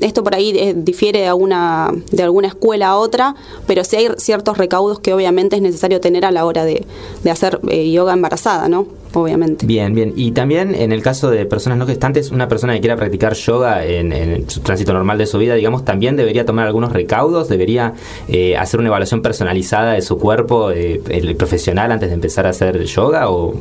Esto 0.00 0.22
por 0.22 0.34
ahí 0.34 0.56
eh, 0.56 0.74
difiere 0.76 1.20
de 1.20 1.28
alguna, 1.28 1.90
de 2.10 2.22
alguna 2.22 2.48
escuela 2.48 2.88
a 2.88 2.96
otra, 2.96 3.34
pero 3.66 3.82
sí 3.84 3.96
hay 3.96 4.08
ciertos 4.18 4.58
recaudos 4.58 5.00
que 5.00 5.12
obviamente 5.14 5.56
es 5.56 5.62
necesario 5.62 6.00
tener 6.00 6.24
a 6.24 6.30
la 6.30 6.44
hora 6.44 6.64
de, 6.64 6.86
hacer 7.30 7.60
eh, 7.68 7.90
yoga 7.90 8.12
embarazada, 8.12 8.68
¿no? 8.68 8.86
Obviamente. 9.14 9.64
Bien, 9.64 9.94
bien. 9.94 10.12
Y 10.16 10.32
también 10.32 10.74
en 10.74 10.92
el 10.92 11.02
caso 11.02 11.30
de 11.30 11.46
personas 11.46 11.78
no 11.78 11.86
gestantes, 11.86 12.30
una 12.30 12.48
persona 12.48 12.74
que 12.74 12.80
quiera 12.80 12.96
practicar 12.96 13.34
yoga 13.34 13.84
en, 13.84 14.48
su 14.50 14.60
tránsito 14.60 14.92
normal 14.92 15.18
de 15.18 15.26
su 15.26 15.38
vida, 15.38 15.54
digamos, 15.54 15.84
también 15.84 16.16
debería 16.16 16.44
tomar 16.44 16.66
algunos 16.66 16.92
recaudos, 16.92 17.48
debería 17.48 17.94
eh, 18.28 18.56
hacer 18.56 18.80
una 18.80 18.88
evaluación 18.88 19.22
personalizada 19.22 19.92
de 19.92 20.02
su 20.02 20.18
cuerpo, 20.18 20.70
el 20.70 21.36
profesional, 21.36 21.92
antes 21.92 22.08
de 22.08 22.14
empezar 22.14 22.46
a 22.46 22.50
hacer 22.50 22.84
yoga 22.84 23.30
o 23.30 23.54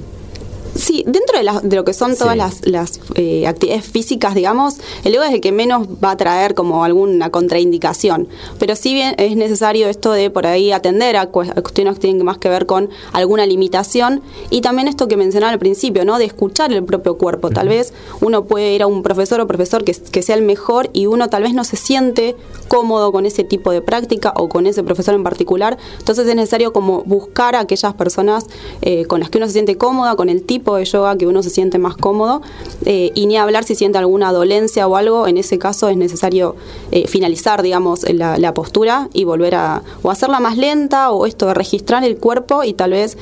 Sí, 0.83 1.05
dentro 1.07 1.37
de, 1.37 1.75
lo 1.77 1.85
que 1.85 1.93
son 1.93 2.17
todas 2.17 2.35
las, 2.35 2.99
eh, 3.15 3.47
actividades 3.47 3.85
físicas, 3.85 4.35
digamos, 4.35 4.79
el 5.05 5.13
yoga 5.13 5.29
es 5.29 5.33
el 5.33 5.39
que 5.39 5.53
menos 5.53 5.87
va 6.03 6.11
a 6.11 6.17
traer 6.17 6.55
como 6.55 6.83
alguna 6.83 7.29
contraindicación. 7.29 8.27
Pero 8.59 8.75
sí 8.75 8.93
bien 8.93 9.15
es 9.17 9.37
necesario 9.37 9.87
esto 9.87 10.11
de 10.11 10.29
por 10.29 10.45
ahí 10.45 10.73
atender 10.73 11.15
a, 11.15 11.27
cuestiones 11.27 11.93
que 11.93 12.01
tienen 12.01 12.25
más 12.25 12.37
que 12.37 12.49
ver 12.49 12.65
con 12.65 12.89
alguna 13.13 13.45
limitación 13.45 14.21
y 14.49 14.59
también 14.59 14.89
esto 14.89 15.07
que 15.07 15.15
mencionaba 15.15 15.53
al 15.53 15.59
principio, 15.59 16.03
¿no? 16.03 16.17
De 16.17 16.25
escuchar 16.25 16.73
el 16.73 16.83
propio 16.83 17.17
cuerpo. 17.17 17.49
Tal 17.49 17.69
vez 17.69 17.93
uno 18.19 18.43
puede 18.43 18.73
ir 18.73 18.83
a 18.83 18.87
un 18.87 19.03
profesor 19.03 19.39
o 19.39 19.47
profesor 19.47 19.85
que, 19.85 19.93
que 19.93 20.21
sea 20.21 20.35
el 20.35 20.41
mejor 20.41 20.89
y 20.91 21.05
uno 21.05 21.29
tal 21.29 21.43
vez 21.43 21.53
no 21.53 21.63
se 21.63 21.77
siente 21.77 22.35
cómodo 22.67 23.13
con 23.13 23.25
ese 23.25 23.45
tipo 23.45 23.71
de 23.71 23.81
práctica 23.81 24.33
o 24.35 24.49
con 24.49 24.67
ese 24.67 24.83
profesor 24.83 25.15
en 25.15 25.23
particular. 25.23 25.77
Entonces 25.99 26.27
es 26.27 26.35
necesario 26.35 26.73
como 26.73 27.03
buscar 27.03 27.55
a 27.55 27.61
aquellas 27.61 27.93
personas 27.93 28.47
eh, 28.81 29.05
con 29.05 29.21
las 29.21 29.29
que 29.29 29.37
uno 29.37 29.47
se 29.47 29.53
siente 29.53 29.77
cómoda, 29.77 30.17
con 30.17 30.27
el 30.27 30.43
tipo 30.43 30.72
de 30.75 30.85
yoga 30.85 31.17
que 31.17 31.27
uno 31.27 31.43
se 31.43 31.49
siente 31.49 31.77
más 31.77 31.95
cómodo. 31.97 32.41
Eh, 32.85 33.11
y 33.15 33.25
ni 33.27 33.37
hablar 33.37 33.63
si 33.63 33.75
siente 33.75 33.97
alguna 33.97 34.31
dolencia 34.31 34.87
o 34.87 34.95
algo, 34.95 35.27
en 35.27 35.37
ese 35.37 35.57
caso 35.57 35.89
es 35.89 35.97
necesario 35.97 36.55
eh, 36.91 37.07
finalizar, 37.07 37.61
digamos, 37.61 38.05
la, 38.11 38.53
postura 38.53 39.09
y 39.13 39.23
volver 39.23 39.55
a 39.55 39.81
o 40.03 40.11
hacerla 40.11 40.39
más 40.39 40.57
lenta 40.57 41.09
o 41.09 41.25
esto 41.25 41.47
de 41.47 41.55
registrar 41.55 42.03
el 42.03 42.17
cuerpo 42.17 42.63
y 42.63 42.73
tal 42.73 42.91
vez 42.91 43.17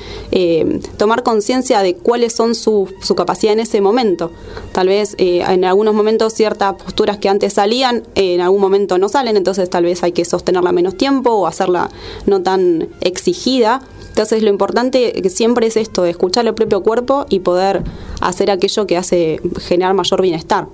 tomar 0.97 1.23
conciencia 1.23 1.81
de 1.81 1.95
cuáles 1.95 2.33
son 2.33 2.53
su, 2.53 2.89
su, 3.01 3.15
capacidad 3.15 3.53
en 3.53 3.61
ese 3.61 3.79
momento. 3.79 4.29
Tal 4.73 4.87
vez 4.87 5.15
en 5.17 5.63
algunos 5.63 5.93
momentos 5.93 6.33
ciertas 6.33 6.73
posturas 6.73 7.17
que 7.17 7.29
antes 7.29 7.53
salían, 7.53 8.03
en 8.15 8.41
algún 8.41 8.59
momento 8.59 8.97
no 8.97 9.07
salen, 9.07 9.37
entonces 9.37 9.69
tal 9.69 9.85
vez 9.85 10.03
hay 10.03 10.11
que 10.11 10.25
sostenerla 10.25 10.73
menos 10.73 10.97
tiempo 10.97 11.31
o 11.31 11.47
hacerla 11.47 11.89
no 12.25 12.41
tan 12.41 12.89
exigida. 13.01 13.81
Entonces 14.09 14.43
lo 14.43 14.49
importante 14.49 15.21
siempre 15.29 15.67
es 15.67 15.77
esto, 15.77 16.05
escuchar 16.05 16.45
el 16.45 16.53
propio 16.53 16.83
cuerpo 16.83 17.25
y 17.29 17.39
poder 17.41 17.83
hacer 18.21 18.51
aquello 18.51 18.87
que 18.87 18.97
hace 18.97 19.39
generar 19.59 19.93
mayor 19.93 20.21
bienestar. 20.21 20.67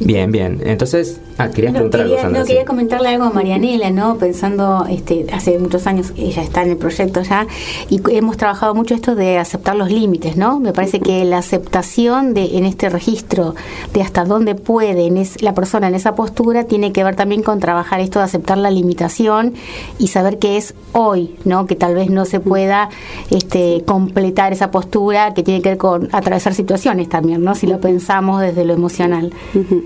Bien, 0.00 0.32
bien. 0.32 0.60
Entonces, 0.64 1.20
ah, 1.38 1.50
querías 1.50 1.72
preguntar 1.72 2.02
algo, 2.02 2.16
Sandra, 2.18 2.40
No, 2.40 2.46
quería 2.46 2.64
comentarle 2.64 3.08
algo 3.08 3.24
a 3.24 3.30
Marianela, 3.30 3.90
¿no? 3.90 4.16
Pensando, 4.16 4.86
este, 4.88 5.26
hace 5.32 5.58
muchos 5.58 5.86
años 5.86 6.12
ella 6.16 6.42
está 6.42 6.62
en 6.62 6.70
el 6.70 6.76
proyecto 6.76 7.22
ya, 7.22 7.46
y 7.88 8.00
hemos 8.10 8.36
trabajado 8.36 8.74
mucho 8.74 8.94
esto 8.94 9.14
de 9.14 9.38
aceptar 9.38 9.76
los 9.76 9.90
límites, 9.90 10.36
¿no? 10.36 10.58
Me 10.58 10.72
parece 10.72 11.00
que 11.00 11.24
la 11.24 11.38
aceptación 11.38 12.34
de 12.34 12.58
en 12.58 12.64
este 12.64 12.88
registro 12.88 13.54
de 13.92 14.02
hasta 14.02 14.24
dónde 14.24 14.54
puede 14.54 14.92
la 15.40 15.54
persona 15.54 15.88
en 15.88 15.94
esa 15.94 16.14
postura 16.14 16.64
tiene 16.64 16.92
que 16.92 17.04
ver 17.04 17.16
también 17.16 17.42
con 17.42 17.60
trabajar 17.60 18.00
esto 18.00 18.18
de 18.18 18.24
aceptar 18.24 18.58
la 18.58 18.70
limitación 18.70 19.54
y 19.98 20.08
saber 20.08 20.38
que 20.38 20.56
es 20.56 20.74
hoy, 20.92 21.34
¿no? 21.44 21.66
Que 21.66 21.76
tal 21.76 21.94
vez 21.94 22.10
no 22.10 22.24
se 22.24 22.40
pueda 22.40 22.88
este, 23.30 23.82
completar 23.86 24.52
esa 24.52 24.70
postura 24.70 25.34
que 25.34 25.42
tiene 25.42 25.60
que 25.62 25.70
ver 25.70 25.78
con 25.78 26.08
atravesar 26.12 26.54
situaciones 26.54 27.08
también, 27.08 27.42
¿no? 27.42 27.54
Si 27.54 27.66
lo 27.66 27.80
pensamos 27.80 28.40
desde 28.40 28.64
lo 28.64 28.74
emocional 28.74 29.32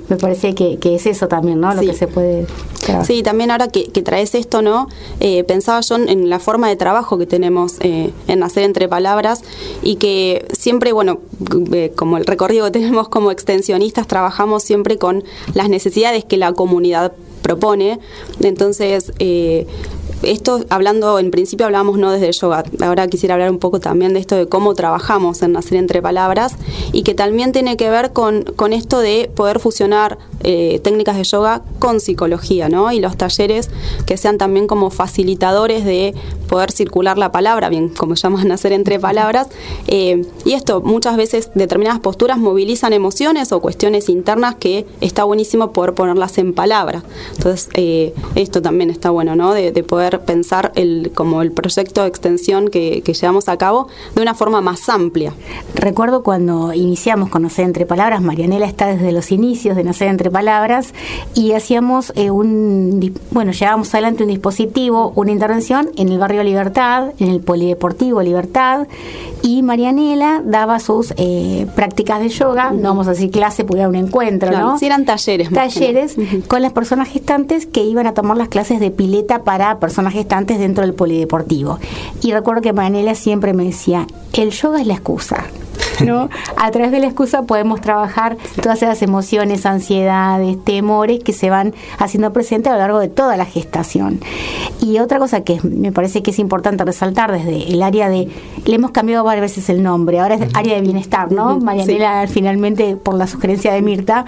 me 0.08 0.16
parece 0.16 0.54
que, 0.54 0.78
es 0.82 1.06
eso 1.06 1.28
también, 1.28 1.60
¿no? 1.60 1.74
Lo 1.74 1.80
que 1.82 1.94
se 1.94 2.06
puede... 2.06 2.46
Sí, 3.04 3.22
también 3.22 3.50
ahora 3.50 3.68
que, 3.68 3.88
traes 4.02 4.34
esto, 4.34 4.62
¿no? 4.62 4.88
Eh, 5.20 5.42
pensaba 5.44 5.80
yo 5.80 5.96
en 5.96 6.30
la 6.30 6.38
forma 6.38 6.68
de 6.68 6.76
trabajo 6.76 7.18
que 7.18 7.26
tenemos 7.26 7.76
eh, 7.80 8.12
en 8.28 8.42
hacer 8.42 8.62
entre 8.62 8.88
palabras 8.88 9.42
y 9.82 9.96
que 9.96 10.46
siempre, 10.52 10.92
bueno, 10.92 11.18
eh, 11.72 11.92
como 11.96 12.16
el 12.16 12.26
recorrido 12.26 12.66
que 12.66 12.70
tenemos 12.70 13.08
como 13.08 13.30
extensionistas, 13.30 14.06
trabajamos 14.06 14.62
siempre 14.62 14.98
con 14.98 15.24
las 15.54 15.68
necesidades 15.68 16.24
que 16.24 16.36
la 16.36 16.52
comunidad 16.52 17.12
propone. 17.46 18.00
Entonces, 18.40 19.12
esto 20.22 20.64
hablando, 20.68 21.18
en 21.18 21.30
principio 21.30 21.66
hablábamos 21.66 21.98
no 21.98 22.10
desde 22.10 22.26
el 22.28 22.32
yoga, 22.32 22.64
ahora 22.80 23.06
quisiera 23.06 23.34
hablar 23.34 23.50
un 23.50 23.58
poco 23.58 23.78
también 23.78 24.14
de 24.14 24.20
esto 24.20 24.34
de 24.34 24.48
cómo 24.48 24.74
trabajamos 24.74 25.42
en 25.42 25.52
Nacer 25.52 25.78
entre 25.78 26.02
Palabras 26.02 26.56
y 26.92 27.02
que 27.02 27.14
también 27.14 27.52
tiene 27.52 27.76
que 27.76 27.88
ver 27.90 28.12
con, 28.12 28.42
con 28.42 28.72
esto 28.72 28.98
de 28.98 29.30
poder 29.34 29.60
fusionar 29.60 30.18
eh, 30.48 30.78
técnicas 30.78 31.16
de 31.16 31.24
yoga 31.24 31.62
con 31.80 31.98
psicología, 31.98 32.68
¿no? 32.68 32.92
Y 32.92 33.00
los 33.00 33.16
talleres 33.16 33.68
que 34.06 34.16
sean 34.16 34.38
también 34.38 34.68
como 34.68 34.90
facilitadores 34.90 35.84
de 35.84 36.14
poder 36.48 36.70
circular 36.70 37.18
la 37.18 37.32
palabra, 37.32 37.68
bien, 37.68 37.88
como 37.88 38.14
llaman 38.14 38.46
Nacer 38.46 38.72
entre 38.72 39.00
Palabras. 39.00 39.48
Eh, 39.88 40.24
y 40.44 40.52
esto, 40.52 40.82
muchas 40.82 41.16
veces 41.16 41.50
determinadas 41.56 41.98
posturas 41.98 42.38
movilizan 42.38 42.92
emociones 42.92 43.50
o 43.50 43.60
cuestiones 43.60 44.08
internas 44.08 44.54
que 44.54 44.86
está 45.00 45.24
buenísimo 45.24 45.72
poder 45.72 45.94
ponerlas 45.94 46.38
en 46.38 46.54
palabra. 46.54 47.02
Entonces, 47.36 47.68
eh, 47.74 48.14
esto 48.36 48.62
también 48.62 48.90
está 48.90 49.10
bueno, 49.10 49.34
¿no? 49.34 49.52
De, 49.52 49.72
de 49.72 49.82
poder 49.82 50.20
pensar 50.20 50.70
el, 50.76 51.10
como 51.12 51.42
el 51.42 51.50
proyecto 51.50 52.02
de 52.02 52.08
extensión 52.08 52.68
que, 52.68 53.02
llevamos 53.16 53.48
a 53.48 53.56
cabo 53.56 53.88
de 54.14 54.22
una 54.22 54.34
forma 54.34 54.60
más 54.60 54.88
amplia. 54.88 55.32
Recuerdo 55.74 56.22
cuando 56.22 56.72
iniciamos 56.72 57.30
con 57.30 57.42
Nacer 57.42 57.64
Entre 57.64 57.84
Palabras, 57.84 58.22
Marianela 58.22 58.66
está 58.66 58.86
desde 58.86 59.10
los 59.10 59.32
inicios 59.32 59.74
de 59.74 59.82
Nacer 59.82 60.06
Entre 60.06 60.30
Palabras 60.30 60.35
y 61.34 61.52
hacíamos 61.52 62.12
eh, 62.16 62.30
un, 62.30 63.14
bueno, 63.30 63.52
llevábamos 63.52 63.92
adelante 63.94 64.22
un 64.22 64.30
dispositivo, 64.30 65.12
una 65.14 65.32
intervención 65.32 65.90
en 65.96 66.08
el 66.08 66.18
barrio 66.18 66.42
Libertad, 66.42 67.12
en 67.18 67.28
el 67.28 67.40
Polideportivo 67.40 68.22
Libertad 68.22 68.86
y 69.42 69.62
Marianela 69.62 70.42
daba 70.44 70.80
sus 70.80 71.14
eh, 71.16 71.66
prácticas 71.74 72.20
de 72.20 72.28
yoga, 72.28 72.72
no 72.72 72.88
vamos 72.88 73.06
a 73.06 73.10
decir 73.10 73.30
clase 73.30 73.64
porque 73.64 73.80
era 73.80 73.88
un 73.88 73.94
encuentro, 73.94 74.50
¿no? 74.50 74.78
Sí, 74.78 74.86
eran 74.86 75.04
talleres. 75.04 75.50
Talleres 75.50 76.16
con 76.48 76.62
las 76.62 76.72
personas 76.72 77.08
gestantes 77.08 77.66
que 77.66 77.84
iban 77.84 78.06
a 78.06 78.14
tomar 78.14 78.36
las 78.36 78.48
clases 78.48 78.80
de 78.80 78.90
pileta 78.90 79.44
para 79.44 79.78
personas 79.78 80.12
gestantes 80.12 80.58
dentro 80.58 80.84
del 80.84 80.94
polideportivo. 80.94 81.78
Y 82.22 82.32
recuerdo 82.32 82.62
que 82.62 82.72
Marianela 82.72 83.14
siempre 83.14 83.52
me 83.52 83.64
decía, 83.64 84.06
el 84.32 84.50
yoga 84.50 84.80
es 84.80 84.86
la 84.86 84.94
excusa. 84.94 85.46
¿No? 86.04 86.28
A 86.56 86.71
través 86.71 86.92
de 86.92 87.00
la 87.00 87.06
excusa 87.06 87.42
podemos 87.42 87.80
trabajar 87.80 88.37
todas 88.62 88.83
esas 88.83 89.02
emociones, 89.02 89.66
ansiedades, 89.66 90.62
temores 90.64 91.23
que 91.23 91.33
se 91.33 91.50
van 91.50 91.75
haciendo 91.99 92.33
presentes 92.33 92.71
a 92.71 92.75
lo 92.75 92.80
largo 92.80 92.99
de 93.00 93.09
toda 93.09 93.37
la 93.37 93.45
gestación. 93.45 94.21
Y 94.80 94.99
otra 94.99 95.18
cosa 95.18 95.42
que 95.42 95.59
me 95.62 95.92
parece 95.92 96.23
que 96.23 96.30
es 96.30 96.38
importante 96.38 96.85
resaltar 96.85 97.33
desde 97.33 97.73
el 97.73 97.83
área 97.83 98.09
de, 98.09 98.28
le 98.66 98.75
hemos 98.75 98.90
cambiado 98.90 99.25
varias 99.25 99.42
veces 99.42 99.68
el 99.70 99.82
nombre, 99.82 100.20
ahora 100.20 100.35
es 100.35 100.42
área 100.54 100.75
de 100.75 100.80
bienestar, 100.80 101.30
¿no? 101.32 101.58
Marianela 101.58 102.26
finalmente 102.28 102.96
por 102.96 103.14
la 103.14 103.26
sugerencia 103.26 103.73
de 103.73 103.80
Mirta, 103.80 104.25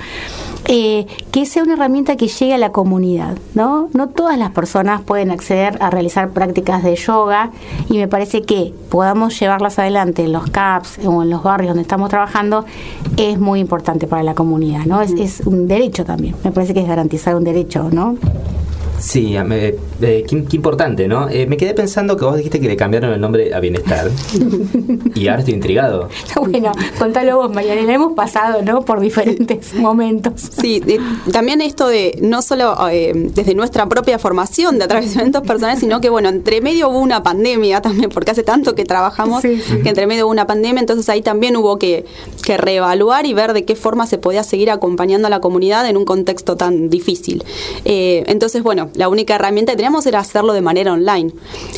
eh, 0.66 1.06
que 1.32 1.44
sea 1.44 1.64
una 1.64 1.74
herramienta 1.74 2.16
que 2.16 2.28
llegue 2.28 2.54
a 2.54 2.58
la 2.58 2.70
comunidad, 2.70 3.36
¿no? 3.54 3.88
No 3.92 4.08
todas 4.08 4.38
las 4.38 4.50
personas 4.50 5.02
pueden 5.02 5.30
acceder 5.30 5.76
a 5.80 5.90
realizar 5.90 6.30
prácticas 6.30 6.82
de 6.82 6.94
yoga 6.94 7.50
y 7.88 7.98
me 7.98 8.06
parece 8.06 8.42
que 8.42 8.72
podamos 8.88 9.38
llevarlas 9.38 9.78
adelante 9.78 10.24
en 10.24 10.32
los 10.32 10.48
CAPS 10.50 11.00
o 11.04 11.22
en 11.22 11.30
los 11.30 11.42
barrios 11.42 11.70
donde 11.70 11.82
estamos 11.82 12.08
trabajando 12.08 12.64
es 13.16 13.38
muy 13.38 13.60
importante 13.60 14.06
para 14.06 14.22
la 14.22 14.34
comunidad, 14.34 14.86
¿no? 14.86 15.02
Es, 15.02 15.12
es 15.12 15.40
un 15.46 15.66
derecho 15.66 16.04
también, 16.04 16.36
me 16.44 16.52
parece 16.52 16.74
que 16.74 16.80
es 16.80 16.88
garantizar 16.88 17.34
un 17.34 17.44
derecho, 17.44 17.88
¿no? 17.90 18.16
Sí, 18.98 19.36
me, 19.44 19.74
eh, 20.00 20.24
qué, 20.28 20.56
importante, 20.56 21.08
¿no? 21.08 21.28
Eh, 21.28 21.46
me 21.46 21.56
quedé 21.56 21.74
pensando 21.74 22.16
que 22.16 22.24
vos 22.24 22.36
dijiste 22.36 22.60
que 22.60 22.68
le 22.68 22.76
cambiaron 22.76 23.12
el 23.12 23.20
nombre 23.20 23.52
a 23.52 23.58
Bienestar. 23.58 24.08
y 25.14 25.26
ahora 25.26 25.40
estoy 25.40 25.54
intrigado. 25.54 26.08
Bueno, 26.36 26.72
contalo 26.98 27.36
vos, 27.38 27.52
Mariana. 27.52 27.92
Hemos 27.92 28.12
pasado, 28.12 28.62
¿no? 28.62 28.82
Por 28.82 29.00
diferentes 29.00 29.74
momentos. 29.74 30.50
Sí, 30.60 30.82
también 31.32 31.60
esto 31.60 31.88
de 31.88 32.16
no 32.22 32.42
solo 32.42 32.76
eh, 32.90 33.12
desde 33.14 33.54
nuestra 33.54 33.86
propia 33.86 34.18
formación 34.18 34.78
de 34.78 34.84
atravesamientos 34.84 35.42
personales, 35.42 35.80
sino 35.80 36.00
que, 36.00 36.10
bueno, 36.10 36.28
entre 36.28 36.60
medio 36.60 36.88
hubo 36.90 37.00
una 37.00 37.22
pandemia 37.22 37.80
también, 37.82 38.10
porque 38.10 38.30
hace 38.30 38.44
tanto 38.44 38.74
que 38.74 38.84
trabajamos 38.84 39.42
que 39.42 39.60
entre 39.84 40.06
medio 40.06 40.26
hubo 40.26 40.32
una 40.32 40.46
pandemia, 40.46 40.80
entonces 40.80 41.08
ahí 41.08 41.22
también 41.22 41.56
hubo 41.56 41.78
que, 41.78 42.04
que 42.44 42.56
reevaluar 42.56 43.26
y 43.26 43.34
ver 43.34 43.52
de 43.52 43.64
qué 43.64 43.74
forma 43.74 44.06
se 44.06 44.18
podía 44.18 44.44
seguir 44.44 44.70
acompañando 44.70 45.26
a 45.26 45.30
la 45.30 45.40
comunidad 45.40 45.88
en 45.88 45.96
un 45.96 46.04
contexto 46.04 46.56
tan 46.56 46.88
difícil. 46.88 47.44
entonces, 47.84 48.62
bueno, 48.62 48.90
la 48.94 49.08
única 49.08 49.34
herramienta 49.34 49.72
que 49.72 49.76
teníamos 49.76 49.87
era 50.06 50.20
hacerlo 50.20 50.52
de 50.52 50.60
manera 50.60 50.92
online. 50.92 51.32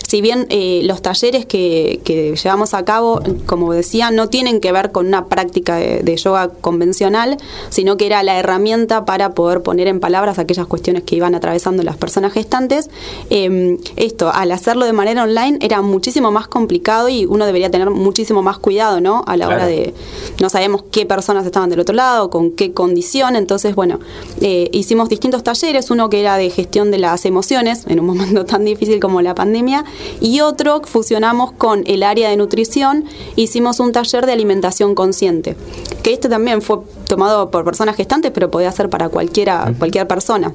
Si 0.07 0.21
bien 0.21 0.47
eh, 0.51 0.81
los 0.85 1.03
talleres 1.03 1.47
que, 1.47 2.01
llevamos 2.43 2.75
a 2.75 2.85
cabo, 2.85 3.23
como 3.47 3.73
decía, 3.73 4.11
no 4.11 4.29
tienen 4.29 4.61
que 4.61 4.73
ver 4.73 4.91
con 4.91 5.07
una 5.07 5.27
práctica 5.27 5.77
de, 5.77 6.17
yoga 6.17 6.51
convencional, 6.61 7.39
sino 7.71 7.97
que 7.97 8.07
era 8.07 8.23
la 8.23 8.39
herramienta 8.39 9.05
para 9.05 9.33
poder 9.33 9.63
poner 9.63 9.87
en 9.87 10.01
palabras 10.01 10.39
aquellas 10.39 10.67
cuestiones 10.67 11.05
que 11.05 11.15
iban 11.17 11.35
atravesando 11.35 11.83
las 11.83 11.97
personas 11.97 12.33
gestantes. 12.33 12.91
Em, 13.31 13.79
esto, 13.97 14.31
al 14.35 14.51
hacerlo 14.51 14.85
de 14.85 14.93
manera 14.93 15.23
online, 15.23 15.59
era 15.61 15.81
muchísimo 15.81 16.33
más 16.33 16.49
complicado 16.49 17.09
y 17.09 17.25
uno 17.25 17.47
debería 17.47 17.71
tener 17.71 17.91
muchísimo 17.91 18.43
más 18.43 18.59
cuidado, 18.59 19.01
¿no? 19.01 19.23
A 19.27 19.37
la 19.37 19.47
hora 19.47 19.67
de. 19.67 19.95
No 20.41 20.51
sabemos 20.51 20.83
qué 20.91 21.07
personas 21.07 21.47
estaban 21.47 21.71
del 21.71 21.81
otro 21.81 21.95
lado, 21.95 22.29
con 22.29 22.51
qué 22.51 22.73
condición. 22.73 23.37
Entonces, 23.37 23.77
bueno, 23.77 24.01
eh, 24.41 24.69
hicimos 24.73 25.09
distintos 25.09 25.45
talleres, 25.45 25.91
uno 25.91 26.11
que 26.11 26.21
era 26.21 26.37
de 26.37 26.51
gestión 26.51 26.91
de 26.91 26.99
las 26.99 27.25
emociones 27.25 27.85
en 27.87 28.00
un 28.01 28.07
momento 28.07 28.45
tan 28.45 28.65
difícil 28.65 29.01
como 29.01 29.23
la 29.23 29.35
pandemia 29.35 29.85
y 30.21 30.41
otro 30.41 30.83
fusionamos 30.85 31.53
con 31.53 31.83
el 31.87 32.03
área 32.03 32.31
de 32.31 32.37
nutrición, 32.37 33.05
hicimos 33.37 33.81
un 33.81 33.93
taller 33.93 34.27
de 34.27 34.33
alimentación 34.33 34.95
consciente, 34.95 35.57
que 36.03 36.13
este 36.13 36.29
también 36.29 36.63
fue 36.63 36.79
tomado 37.07 37.51
por 37.51 37.65
personas 37.65 37.97
gestantes, 37.97 38.31
pero 38.33 38.51
podía 38.51 38.73
ser 38.73 38.89
para 38.89 39.09
cualquiera, 39.09 39.73
cualquier 39.79 40.07
persona. 40.07 40.53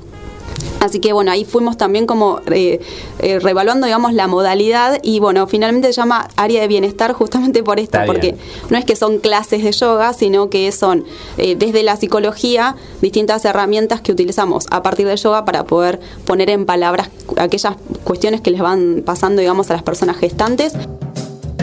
Así 0.85 0.99
que 0.99 1.13
bueno, 1.13 1.31
ahí 1.31 1.45
fuimos 1.45 1.77
también 1.77 2.05
como 2.05 2.41
eh, 2.51 2.79
eh, 3.17 3.39
revaluando, 3.39 3.87
digamos, 3.87 4.13
la 4.13 4.27
modalidad 4.27 4.99
y 5.01 5.19
bueno, 5.19 5.47
finalmente 5.47 5.87
se 5.87 5.93
llama 5.93 6.27
área 6.35 6.61
de 6.61 6.67
bienestar 6.67 7.13
justamente 7.13 7.63
por 7.63 7.79
esto, 7.79 7.97
porque 8.05 8.35
no 8.69 8.77
es 8.77 8.85
que 8.85 8.95
son 8.95 9.17
clases 9.17 9.63
de 9.63 9.71
yoga, 9.71 10.13
sino 10.13 10.51
que 10.51 10.71
son 10.71 11.03
eh, 11.37 11.55
desde 11.55 11.81
la 11.81 11.95
psicología 11.95 12.75
distintas 13.01 13.45
herramientas 13.45 14.01
que 14.01 14.11
utilizamos 14.11 14.67
a 14.69 14.83
partir 14.83 15.07
del 15.07 15.17
yoga 15.17 15.43
para 15.43 15.63
poder 15.63 15.99
poner 16.25 16.51
en 16.51 16.67
palabras 16.67 17.09
aquellas 17.37 17.75
cuestiones 18.03 18.41
que 18.41 18.51
les 18.51 18.61
van 18.61 19.01
pasando, 19.03 19.39
digamos, 19.39 19.71
a 19.71 19.73
las 19.73 19.83
personas 19.83 20.17
gestantes. 20.17 20.73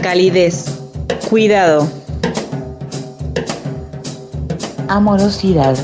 Calidez, 0.01 0.65
cuidado, 1.29 1.87
amorosidad, 4.89 5.77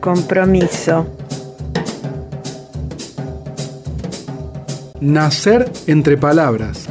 compromiso 0.00 1.06
Nacer 5.02 5.70
entre 5.86 6.16
palabras. 6.16 6.86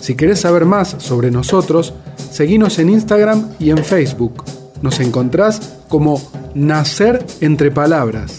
Si 0.00 0.14
querés 0.14 0.40
saber 0.40 0.66
más 0.66 0.96
sobre 0.98 1.32
nosotros, 1.32 1.94
Seguinos 2.34 2.80
en 2.80 2.88
Instagram 2.88 3.50
y 3.60 3.70
en 3.70 3.84
Facebook. 3.84 4.42
Nos 4.82 4.98
encontrás 4.98 5.76
como 5.88 6.20
Nacer 6.56 7.24
entre 7.40 7.70
Palabras. 7.70 8.38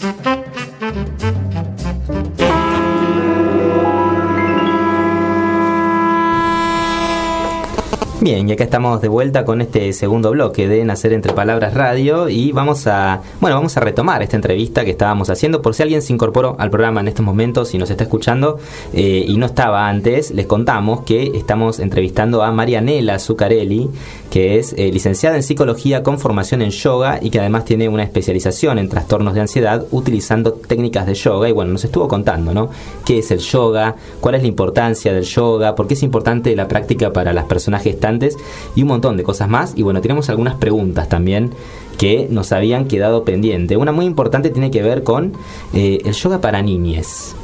Bien, 8.18 8.48
y 8.48 8.52
acá 8.52 8.64
estamos 8.64 9.02
de 9.02 9.08
vuelta 9.08 9.44
con 9.44 9.60
este 9.60 9.92
segundo 9.92 10.30
bloque 10.30 10.66
de 10.66 10.82
Nacer 10.86 11.12
entre 11.12 11.34
Palabras 11.34 11.74
Radio 11.74 12.30
y 12.30 12.50
vamos 12.50 12.86
a, 12.86 13.20
bueno, 13.42 13.56
vamos 13.56 13.76
a 13.76 13.80
retomar 13.80 14.22
esta 14.22 14.36
entrevista 14.36 14.86
que 14.86 14.92
estábamos 14.92 15.28
haciendo. 15.28 15.60
Por 15.60 15.74
si 15.74 15.82
alguien 15.82 16.00
se 16.00 16.14
incorporó 16.14 16.56
al 16.58 16.70
programa 16.70 17.02
en 17.02 17.08
estos 17.08 17.26
momentos 17.26 17.74
y 17.74 17.78
nos 17.78 17.90
está 17.90 18.04
escuchando 18.04 18.58
eh, 18.94 19.22
y 19.28 19.36
no 19.36 19.44
estaba 19.44 19.86
antes, 19.86 20.30
les 20.30 20.46
contamos 20.46 21.02
que 21.02 21.32
estamos 21.34 21.78
entrevistando 21.78 22.42
a 22.42 22.50
Marianela 22.52 23.18
Zuccarelli, 23.18 23.90
que 24.30 24.58
es 24.58 24.74
eh, 24.76 24.90
licenciada 24.92 25.36
en 25.36 25.42
psicología 25.42 26.02
con 26.02 26.18
formación 26.18 26.62
en 26.62 26.70
yoga 26.70 27.18
y 27.22 27.30
que 27.30 27.40
además 27.40 27.64
tiene 27.64 27.88
una 27.88 28.02
especialización 28.02 28.78
en 28.78 28.88
trastornos 28.88 29.34
de 29.34 29.40
ansiedad 29.40 29.86
utilizando 29.90 30.52
técnicas 30.52 31.06
de 31.06 31.14
yoga. 31.14 31.48
Y 31.48 31.52
bueno, 31.52 31.72
nos 31.72 31.84
estuvo 31.84 32.08
contando, 32.08 32.52
¿no? 32.52 32.70
¿Qué 33.04 33.18
es 33.18 33.30
el 33.30 33.38
yoga? 33.38 33.96
¿Cuál 34.20 34.36
es 34.36 34.42
la 34.42 34.48
importancia 34.48 35.12
del 35.12 35.24
yoga? 35.24 35.74
¿Por 35.74 35.86
qué 35.86 35.94
es 35.94 36.02
importante 36.02 36.54
la 36.56 36.68
práctica 36.68 37.12
para 37.12 37.32
las 37.32 37.44
personas 37.44 37.82
gestantes? 37.82 38.36
y 38.74 38.82
un 38.82 38.88
montón 38.88 39.16
de 39.16 39.22
cosas 39.22 39.48
más. 39.48 39.72
Y 39.76 39.82
bueno, 39.82 40.00
tenemos 40.00 40.28
algunas 40.28 40.54
preguntas 40.54 41.08
también 41.08 41.50
que 41.98 42.28
nos 42.30 42.52
habían 42.52 42.86
quedado 42.86 43.24
pendientes. 43.24 43.76
Una 43.76 43.92
muy 43.92 44.04
importante 44.04 44.50
tiene 44.50 44.70
que 44.70 44.82
ver 44.82 45.02
con 45.02 45.32
eh, 45.74 45.98
el 46.04 46.12
yoga 46.12 46.40
para 46.40 46.62
niñes. 46.62 47.34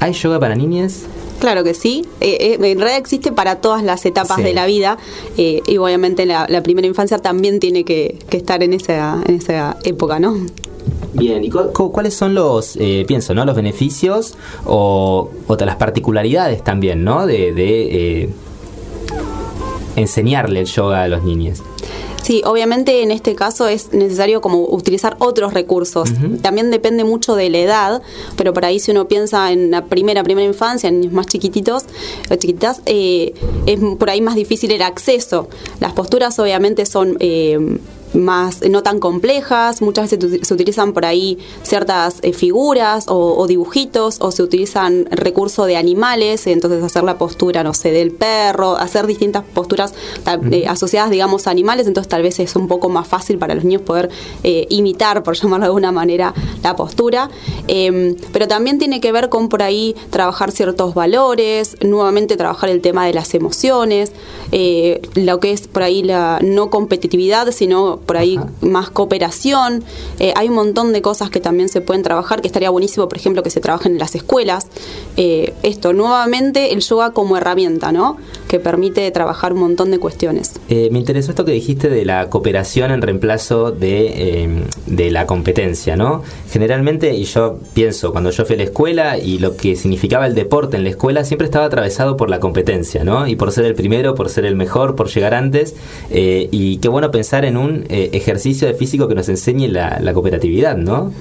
¿Hay 0.00 0.12
yoga 0.12 0.38
para 0.40 0.54
niñes? 0.54 1.06
Claro 1.40 1.64
que 1.64 1.74
sí. 1.74 2.06
Eh, 2.20 2.36
eh, 2.40 2.54
en 2.54 2.78
realidad 2.78 2.98
existe 2.98 3.32
para 3.32 3.56
todas 3.56 3.82
las 3.82 4.04
etapas 4.04 4.38
de 4.38 4.52
la 4.52 4.66
vida 4.66 4.98
y 5.36 5.76
obviamente 5.78 6.26
la, 6.26 6.46
primera 6.62 6.86
infancia 6.86 7.18
también 7.18 7.58
tiene 7.58 7.84
que, 7.84 8.18
estar 8.30 8.62
en 8.62 8.74
esa, 8.74 9.20
en 9.26 9.36
esa 9.36 9.76
época, 9.84 10.20
¿no? 10.20 10.36
Bien, 11.14 11.42
¿y 11.42 11.50
cuáles 11.50 12.14
son 12.14 12.34
los, 12.34 12.78
pienso, 13.06 13.34
¿no? 13.34 13.44
Los 13.44 13.56
beneficios 13.56 14.34
o, 14.66 15.30
las 15.58 15.76
particularidades 15.76 16.62
también, 16.62 17.02
¿no? 17.02 17.26
De, 17.26 17.52
de 17.52 18.28
enseñarle 19.96 20.60
el 20.60 20.66
yoga 20.66 21.02
a 21.02 21.08
los 21.08 21.24
niños. 21.24 21.62
Sí, 22.22 22.42
obviamente 22.44 23.02
en 23.02 23.10
este 23.10 23.34
caso 23.34 23.68
es 23.68 23.92
necesario 23.92 24.40
como 24.40 24.64
utilizar 24.64 25.16
otros 25.18 25.54
recursos. 25.54 26.10
También 26.42 26.70
depende 26.70 27.04
mucho 27.04 27.34
de 27.34 27.50
la 27.50 27.58
edad, 27.58 28.02
pero 28.36 28.52
por 28.52 28.64
ahí 28.64 28.78
si 28.78 28.90
uno 28.90 29.08
piensa 29.08 29.52
en 29.52 29.70
la 29.70 29.86
primera, 29.86 30.22
primera 30.22 30.46
infancia, 30.46 30.88
en 30.88 31.00
niños 31.00 31.12
más 31.12 31.26
chiquititos 31.26 31.84
chiquitas, 32.38 32.82
eh, 32.86 33.34
es 33.66 33.80
por 33.98 34.10
ahí 34.10 34.20
más 34.20 34.34
difícil 34.34 34.70
el 34.72 34.82
acceso. 34.82 35.48
Las 35.80 35.92
posturas 35.92 36.38
obviamente 36.38 36.86
son... 36.86 37.16
Eh, 37.20 37.78
más 38.14 38.60
no 38.68 38.82
tan 38.82 39.00
complejas, 39.00 39.82
muchas 39.82 40.10
veces 40.10 40.46
se 40.46 40.54
utilizan 40.54 40.92
por 40.92 41.04
ahí 41.04 41.38
ciertas 41.62 42.18
eh, 42.22 42.32
figuras 42.32 43.06
o, 43.08 43.46
dibujitos 43.46 44.18
o 44.20 44.30
se 44.30 44.42
utilizan 44.42 45.06
recursos 45.10 45.66
de 45.66 45.76
animales, 45.76 46.46
entonces 46.46 46.82
hacer 46.82 47.04
la 47.04 47.18
postura, 47.18 47.62
no 47.62 47.74
sé, 47.74 47.90
del 47.90 48.10
perro, 48.12 48.76
hacer 48.76 49.06
distintas 49.06 49.44
posturas 49.44 49.94
eh, 50.50 50.66
asociadas, 50.68 51.10
digamos, 51.10 51.46
a 51.46 51.50
animales, 51.50 51.86
entonces 51.86 52.08
tal 52.08 52.22
vez 52.22 52.38
es 52.40 52.56
un 52.56 52.68
poco 52.68 52.88
más 52.88 53.06
fácil 53.06 53.38
para 53.38 53.54
los 53.54 53.64
niños 53.64 53.82
poder 53.82 54.10
eh, 54.42 54.66
imitar, 54.70 55.22
por 55.22 55.34
llamarlo 55.40 55.64
de 55.64 55.68
alguna 55.68 55.92
manera, 55.92 56.34
la 56.62 56.76
postura, 56.76 57.30
em, 57.68 58.16
pero 58.32 58.48
también 58.48 58.78
tiene 58.78 59.00
que 59.00 59.12
ver 59.12 59.28
con 59.28 59.48
por 59.48 59.62
ahí 59.62 59.94
trabajar 60.10 60.52
ciertos 60.52 60.94
valores, 60.94 61.76
nuevamente 61.82 62.36
trabajar 62.36 62.70
el 62.70 62.80
tema 62.80 63.06
de 63.06 63.14
las 63.14 63.34
emociones, 63.34 64.12
lo 65.14 65.40
que 65.40 65.52
es 65.52 65.68
por 65.68 65.82
ahí 65.82 66.02
la 66.02 66.38
no 66.42 66.70
competitividad, 66.70 67.50
sino 67.52 67.99
por 68.06 68.16
ahí 68.16 68.38
más 68.60 68.90
cooperación. 68.90 69.84
Eh, 70.18 70.32
hay 70.36 70.48
un 70.48 70.54
montón 70.54 70.92
de 70.92 71.02
cosas 71.02 71.30
que 71.30 71.40
también 71.40 71.68
se 71.68 71.80
pueden 71.80 72.02
trabajar, 72.02 72.40
que 72.40 72.46
estaría 72.46 72.70
buenísimo, 72.70 73.08
por 73.08 73.18
ejemplo, 73.18 73.42
que 73.42 73.50
se 73.50 73.60
trabajen 73.60 73.92
en 73.92 73.98
las 73.98 74.14
escuelas. 74.14 74.66
Eh, 75.16 75.54
esto, 75.62 75.92
nuevamente, 75.92 76.72
el 76.72 76.80
yoga 76.80 77.12
como 77.12 77.36
herramienta, 77.36 77.92
¿no? 77.92 78.16
Que 78.48 78.58
permite 78.58 79.10
trabajar 79.10 79.52
un 79.52 79.60
montón 79.60 79.90
de 79.90 79.98
cuestiones. 79.98 80.58
Eh, 80.68 80.88
me 80.92 80.98
interesó 80.98 81.30
esto 81.30 81.44
que 81.44 81.52
dijiste 81.52 81.88
de 81.88 82.04
la 82.04 82.30
cooperación 82.30 82.90
en 82.90 83.02
reemplazo 83.02 83.70
de, 83.70 84.64
de 84.86 85.10
la 85.10 85.26
competencia, 85.26 85.96
¿no? 85.96 86.22
Generalmente, 86.50 87.14
y 87.14 87.24
yo 87.24 87.58
pienso, 87.74 88.12
cuando 88.12 88.30
yo 88.30 88.44
fui 88.44 88.54
a 88.54 88.58
la 88.58 88.64
escuela 88.64 89.18
y 89.18 89.38
lo 89.38 89.56
que 89.56 89.76
significaba 89.76 90.26
el 90.26 90.34
deporte 90.34 90.76
en 90.76 90.84
la 90.84 90.90
escuela, 90.90 91.24
siempre 91.24 91.44
estaba 91.46 91.66
atravesado 91.66 92.16
por 92.16 92.30
la 92.30 92.40
competencia, 92.40 93.04
¿no? 93.04 93.26
Y 93.26 93.36
por 93.36 93.52
ser 93.52 93.64
el 93.64 93.74
primero, 93.74 94.14
por 94.14 94.28
ser 94.28 94.44
el 94.44 94.56
mejor, 94.56 94.96
por 94.96 95.08
llegar 95.08 95.34
antes. 95.34 95.74
y 96.10 96.78
qué 96.78 96.88
bueno 96.88 97.10
pensar 97.10 97.44
en 97.44 97.56
un 97.56 97.84
eh, 97.90 98.10
ejercicio 98.12 98.68
de 98.68 98.74
físico 98.74 99.08
que 99.08 99.14
nos 99.14 99.28
enseñe 99.28 99.68
la, 99.68 100.12
cooperatividad, 100.12 100.76
¿no? 100.76 101.12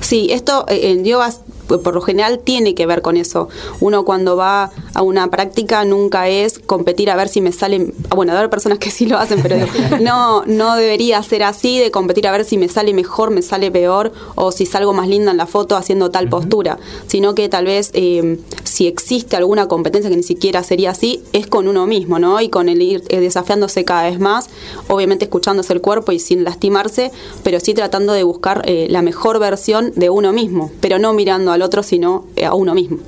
Sí, 0.00 0.28
esto 0.30 0.64
eh, 0.68 0.90
en 0.90 1.04
yoga 1.04 1.32
por 1.66 1.94
lo 1.94 2.00
general 2.00 2.40
tiene 2.40 2.74
que 2.74 2.86
ver 2.86 3.02
con 3.02 3.16
eso. 3.16 3.48
Uno 3.80 4.04
cuando 4.04 4.36
va 4.36 4.70
a 4.94 5.02
una 5.02 5.28
práctica 5.30 5.84
nunca 5.84 6.28
es 6.28 6.58
competir 6.58 7.10
a 7.10 7.16
ver 7.16 7.28
si 7.28 7.40
me 7.40 7.52
sale, 7.52 7.92
bueno, 8.14 8.32
a 8.32 8.40
ver 8.40 8.50
personas 8.50 8.78
que 8.78 8.90
sí 8.90 9.06
lo 9.06 9.18
hacen, 9.18 9.40
pero 9.42 9.56
no, 10.00 10.44
no 10.46 10.76
debería 10.76 11.22
ser 11.22 11.42
así 11.42 11.78
de 11.78 11.90
competir 11.90 12.26
a 12.26 12.32
ver 12.32 12.44
si 12.44 12.58
me 12.58 12.68
sale 12.68 12.92
mejor, 12.94 13.30
me 13.30 13.42
sale 13.42 13.70
peor 13.70 14.12
o 14.34 14.52
si 14.52 14.66
salgo 14.66 14.92
más 14.92 15.08
linda 15.08 15.30
en 15.30 15.36
la 15.36 15.46
foto 15.46 15.76
haciendo 15.76 16.10
tal 16.10 16.28
postura, 16.28 16.78
sino 17.06 17.34
que 17.34 17.48
tal 17.48 17.66
vez 17.66 17.90
eh, 17.94 18.38
si 18.64 18.86
existe 18.86 19.36
alguna 19.36 19.68
competencia 19.68 20.10
que 20.10 20.16
ni 20.16 20.22
siquiera 20.22 20.62
sería 20.62 20.90
así, 20.90 21.22
es 21.32 21.46
con 21.46 21.68
uno 21.68 21.86
mismo, 21.86 22.18
¿no? 22.18 22.40
Y 22.40 22.48
con 22.48 22.68
el 22.68 22.82
ir 22.82 23.02
eh, 23.08 23.20
desafiándose 23.20 23.84
cada 23.84 24.04
vez 24.04 24.18
más, 24.18 24.48
obviamente 24.88 25.24
escuchándose 25.24 25.72
el 25.72 25.80
cuerpo 25.80 26.12
y 26.12 26.18
sin 26.18 26.44
lastimarse, 26.44 27.12
pero 27.42 27.60
sí 27.60 27.74
tratando 27.74 28.12
de 28.12 28.22
buscar 28.22 28.62
eh, 28.66 28.86
la 28.90 29.02
mejor 29.02 29.38
versión 29.38 29.92
de 29.96 30.10
uno 30.10 30.32
mismo, 30.32 30.70
pero 30.80 30.98
no 30.98 31.12
mirando 31.12 31.52
a 31.52 31.55
al 31.56 31.62
otro, 31.62 31.82
sino 31.82 32.26
eh, 32.36 32.44
a 32.44 32.54
uno 32.54 32.72
mismo. 32.74 32.98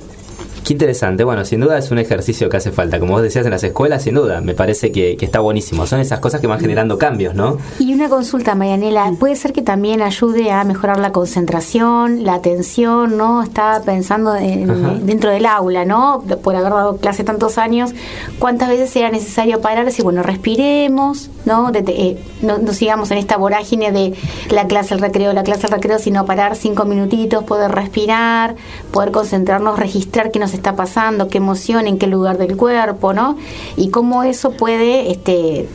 Qué 0.69 0.73
interesante. 0.73 1.23
Bueno, 1.23 1.45
sin 1.45 1.61
duda 1.61 1.79
es 1.79 1.89
un 1.89 1.97
ejercicio 1.97 2.47
que 2.47 2.57
hace 2.57 2.71
falta. 2.71 2.99
Como 2.99 3.13
vos 3.13 3.23
decías 3.23 3.43
en 3.43 3.49
las 3.49 3.63
escuelas, 3.63 4.03
sin 4.03 4.13
duda, 4.13 4.39
me 4.39 4.53
parece 4.53 4.91
que, 4.91 5.17
está 5.19 5.39
buenísimo. 5.39 5.87
Son 5.87 5.99
esas 5.99 6.19
cosas 6.19 6.41
que 6.41 6.45
van 6.45 6.59
generando 6.59 6.99
cambios, 6.99 7.33
¿no? 7.33 7.57
Y 7.79 7.91
una 7.91 8.07
consulta, 8.07 8.53
Marianela, 8.53 9.11
¿puede 9.19 9.35
ser 9.35 9.51
que 9.51 9.63
también 9.63 10.03
ayude 10.03 10.51
a 10.51 10.63
mejorar 10.65 10.99
la 10.99 11.11
concentración, 11.11 12.23
la 12.23 12.35
atención, 12.35 13.17
¿no? 13.17 13.41
Estaba 13.41 13.81
pensando 13.81 14.33
dentro 14.33 15.31
del 15.31 15.47
aula, 15.47 15.85
¿no? 15.85 16.23
Por 16.43 16.55
haber 16.55 16.69
dado 16.71 16.97
clase 16.97 17.23
tantos 17.23 17.57
años, 17.57 17.95
¿cuántas 18.37 18.69
veces 18.69 18.95
era 18.95 19.09
necesario 19.09 19.61
parar 19.61 19.85
y 19.85 19.85
decir, 19.87 20.03
bueno, 20.03 20.21
respiremos, 20.21 21.31
¿no? 21.45 21.71
Eh, 21.73 22.23
no, 22.43 22.59
no 22.59 22.73
sigamos 22.73 23.09
en 23.09 23.17
esta 23.17 23.37
vorágine 23.37 23.91
de 23.91 24.13
la 24.51 24.67
clase, 24.67 24.93
el 24.93 24.99
recreo, 24.99 25.33
la 25.33 25.41
clase, 25.41 25.65
el 25.65 25.73
recreo, 25.73 25.97
sino 25.97 26.27
parar 26.27 26.55
cinco 26.55 26.85
minutitos, 26.85 27.43
poder 27.43 27.71
respirar, 27.71 28.55
poder 28.91 29.09
concentrarnos, 29.09 29.79
registrar 29.79 30.29
que 30.29 30.37
nos 30.37 30.53
está 30.59 30.75
pasando, 30.75 31.27
qué 31.27 31.37
emoción, 31.37 31.87
en 31.87 31.97
qué 31.97 32.07
lugar 32.07 32.37
del 32.37 32.55
cuerpo, 32.55 33.13
¿no? 33.13 33.37
Y 33.75 33.89
cómo 33.89 34.23
eso 34.23 34.51
puede 34.51 35.11
este, 35.11 35.67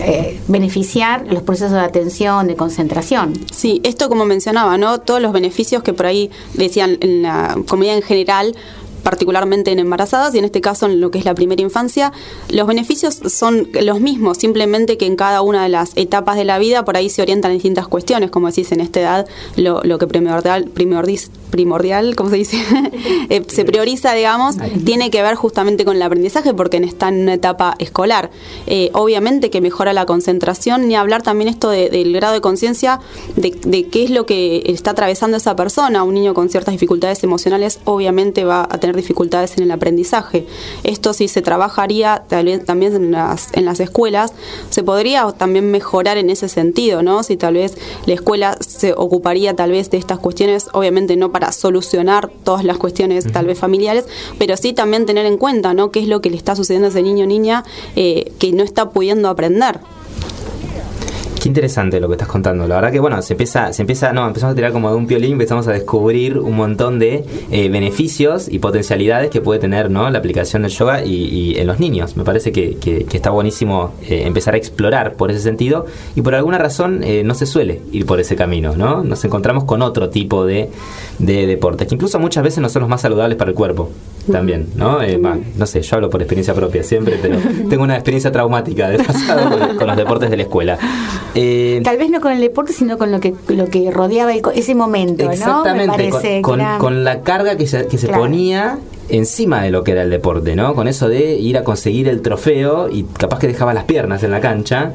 eh, 0.00 0.40
beneficiar 0.48 1.26
los 1.30 1.42
procesos 1.42 1.72
de 1.72 1.80
atención, 1.80 2.46
de 2.48 2.56
concentración. 2.56 3.34
Sí, 3.52 3.80
esto 3.84 4.08
como 4.08 4.24
mencionaba, 4.24 4.78
¿no? 4.78 5.00
Todos 5.00 5.20
los 5.20 5.32
beneficios 5.32 5.82
que 5.82 5.92
por 5.92 6.06
ahí 6.06 6.30
decían 6.54 6.98
en 7.00 7.22
la 7.22 7.56
comunidad 7.68 7.96
en 7.96 8.02
general 8.02 8.56
particularmente 9.02 9.72
en 9.72 9.78
embarazadas 9.78 10.34
y 10.34 10.38
en 10.38 10.44
este 10.44 10.60
caso 10.60 10.86
en 10.86 11.00
lo 11.00 11.10
que 11.10 11.18
es 11.18 11.24
la 11.24 11.34
primera 11.34 11.62
infancia, 11.62 12.12
los 12.48 12.66
beneficios 12.66 13.20
son 13.26 13.68
los 13.80 14.00
mismos, 14.00 14.38
simplemente 14.38 14.96
que 14.96 15.06
en 15.06 15.16
cada 15.16 15.42
una 15.42 15.62
de 15.62 15.68
las 15.68 15.92
etapas 15.96 16.36
de 16.36 16.44
la 16.44 16.58
vida 16.58 16.84
por 16.84 16.96
ahí 16.96 17.10
se 17.10 17.22
orientan 17.22 17.50
en 17.50 17.58
distintas 17.58 17.88
cuestiones, 17.88 18.30
como 18.30 18.48
decís, 18.48 18.72
en 18.72 18.80
esta 18.80 19.00
edad 19.00 19.26
lo, 19.56 19.82
lo 19.82 19.98
que 19.98 20.06
primordial, 20.06 20.64
primordial 20.64 21.20
primordial, 21.52 22.16
como 22.16 22.30
se 22.30 22.36
dice, 22.36 22.56
eh, 23.28 23.44
se 23.46 23.64
prioriza, 23.64 24.12
digamos, 24.14 24.56
tiene 24.84 25.10
que 25.10 25.22
ver 25.22 25.36
justamente 25.36 25.84
con 25.84 25.94
el 25.94 26.02
aprendizaje 26.02 26.52
porque 26.52 26.78
está 26.78 27.08
en 27.08 27.20
una 27.20 27.34
etapa 27.34 27.76
escolar. 27.78 28.30
Eh, 28.66 28.90
obviamente 28.94 29.50
que 29.50 29.60
mejora 29.60 29.92
la 29.92 30.06
concentración, 30.06 30.88
ni 30.88 30.96
hablar 30.96 31.22
también 31.22 31.48
esto 31.48 31.70
del 31.70 32.12
grado 32.12 32.34
de 32.34 32.40
conciencia 32.40 32.98
de, 33.36 33.52
qué 33.88 34.04
es 34.04 34.10
lo 34.10 34.26
que 34.26 34.62
está 34.66 34.92
atravesando 34.92 35.36
esa 35.36 35.54
persona. 35.54 36.02
Un 36.02 36.14
niño 36.14 36.34
con 36.34 36.48
ciertas 36.48 36.72
dificultades 36.72 37.22
emocionales 37.22 37.78
obviamente 37.84 38.44
va 38.44 38.66
a 38.68 38.78
tener 38.78 38.91
dificultades 38.96 39.56
en 39.56 39.64
el 39.64 39.70
aprendizaje. 39.70 40.46
Esto 40.84 41.12
si 41.12 41.28
se 41.28 41.42
trabajaría 41.42 42.24
también 42.28 42.94
en 42.94 43.10
las, 43.12 43.48
en 43.52 43.64
las 43.64 43.80
escuelas, 43.80 44.32
se 44.70 44.82
podría 44.82 45.30
también 45.32 45.70
mejorar 45.70 46.18
en 46.18 46.30
ese 46.30 46.48
sentido, 46.48 47.02
¿no? 47.02 47.22
Si 47.22 47.36
tal 47.36 47.54
vez 47.54 47.76
la 48.06 48.14
escuela 48.14 48.56
se 48.60 48.92
ocuparía 48.92 49.54
tal 49.54 49.70
vez 49.70 49.90
de 49.90 49.98
estas 49.98 50.18
cuestiones, 50.18 50.68
obviamente 50.72 51.16
no 51.16 51.32
para 51.32 51.52
solucionar 51.52 52.30
todas 52.44 52.64
las 52.64 52.78
cuestiones 52.78 53.30
tal 53.30 53.46
vez 53.46 53.58
familiares, 53.58 54.04
pero 54.38 54.56
sí 54.56 54.72
también 54.72 55.06
tener 55.06 55.26
en 55.26 55.38
cuenta, 55.38 55.74
¿no? 55.74 55.90
Qué 55.90 56.00
es 56.00 56.08
lo 56.08 56.20
que 56.20 56.30
le 56.30 56.36
está 56.36 56.56
sucediendo 56.56 56.86
a 56.86 56.90
ese 56.90 57.02
niño 57.02 57.24
o 57.24 57.28
niña 57.28 57.64
eh, 57.96 58.32
que 58.38 58.52
no 58.52 58.62
está 58.62 58.90
pudiendo 58.90 59.28
aprender. 59.28 59.80
Qué 61.42 61.48
interesante 61.48 61.98
lo 61.98 62.06
que 62.06 62.14
estás 62.14 62.28
contando. 62.28 62.68
La 62.68 62.76
verdad 62.76 62.92
que 62.92 63.00
bueno, 63.00 63.20
se 63.20 63.32
empieza, 63.32 63.72
se 63.72 63.82
empieza, 63.82 64.12
no, 64.12 64.28
empezamos 64.28 64.52
a 64.52 64.54
tirar 64.54 64.70
como 64.70 64.88
de 64.90 64.94
un 64.94 65.08
piolín, 65.08 65.32
empezamos 65.32 65.66
a 65.66 65.72
descubrir 65.72 66.38
un 66.38 66.54
montón 66.54 67.00
de 67.00 67.24
eh, 67.50 67.68
beneficios 67.68 68.46
y 68.48 68.60
potencialidades 68.60 69.28
que 69.28 69.40
puede 69.40 69.58
tener 69.58 69.90
¿no? 69.90 70.08
la 70.08 70.20
aplicación 70.20 70.62
del 70.62 70.70
yoga 70.70 71.04
y, 71.04 71.58
en 71.58 71.66
los 71.66 71.80
niños. 71.80 72.16
Me 72.16 72.22
parece 72.22 72.52
que, 72.52 72.76
que, 72.76 73.04
está 73.10 73.30
buenísimo 73.30 73.92
eh, 74.08 74.22
empezar 74.24 74.54
a 74.54 74.56
explorar 74.56 75.14
por 75.14 75.32
ese 75.32 75.40
sentido 75.40 75.84
y 76.14 76.22
por 76.22 76.36
alguna 76.36 76.58
razón 76.58 77.02
eh, 77.02 77.24
no 77.24 77.34
se 77.34 77.46
suele 77.46 77.80
ir 77.90 78.06
por 78.06 78.20
ese 78.20 78.36
camino, 78.36 78.76
¿no? 78.76 79.02
Nos 79.02 79.24
encontramos 79.24 79.64
con 79.64 79.82
otro 79.82 80.10
tipo 80.10 80.46
de, 80.46 80.70
de 81.18 81.48
deportes 81.48 81.88
que 81.88 81.96
incluso 81.96 82.20
muchas 82.20 82.44
veces 82.44 82.60
no 82.60 82.68
son 82.68 82.82
los 82.82 82.88
más 82.88 83.00
saludables 83.00 83.36
para 83.36 83.50
el 83.50 83.56
cuerpo 83.56 83.90
también, 84.30 84.68
¿no? 84.76 85.00
no 85.56 85.66
sé, 85.66 85.82
yo 85.82 85.96
hablo 85.96 86.08
por 86.08 86.22
experiencia 86.22 86.54
propia 86.54 86.84
siempre, 86.84 87.18
pero 87.20 87.38
tengo 87.68 87.82
una 87.82 87.94
experiencia 87.94 88.30
traumática 88.30 88.88
de 88.88 89.02
pasado 89.02 89.50
con, 89.50 89.76
con 89.76 89.86
los 89.88 89.96
deportes 89.96 90.30
de 90.30 90.36
la 90.36 90.42
escuela. 90.44 90.78
Eh, 91.34 91.80
Tal 91.82 91.96
vez 91.96 92.10
no 92.10 92.20
con 92.20 92.32
el 92.32 92.40
deporte, 92.40 92.72
sino 92.72 92.98
con 92.98 93.10
lo 93.10 93.20
que 93.20 93.34
lo 93.48 93.66
que 93.68 93.90
rodeaba 93.90 94.32
ese 94.32 94.74
momento, 94.74 95.30
exactamente, 95.30 96.42
con, 96.42 97.04
la 97.04 97.22
carga 97.22 97.56
que 97.56 97.66
se, 97.66 97.86
que 97.86 97.98
se 97.98 98.08
ponía 98.08 98.78
encima 99.12 99.62
de 99.62 99.70
lo 99.70 99.84
que 99.84 99.92
era 99.92 100.02
el 100.02 100.10
deporte, 100.10 100.56
¿no? 100.56 100.74
Con 100.74 100.88
eso 100.88 101.08
de 101.08 101.34
ir 101.34 101.58
a 101.58 101.64
conseguir 101.64 102.08
el 102.08 102.22
trofeo 102.22 102.88
y 102.90 103.04
capaz 103.04 103.38
que 103.38 103.46
dejaba 103.46 103.74
las 103.74 103.84
piernas 103.84 104.22
en 104.22 104.30
la 104.30 104.40
cancha. 104.40 104.92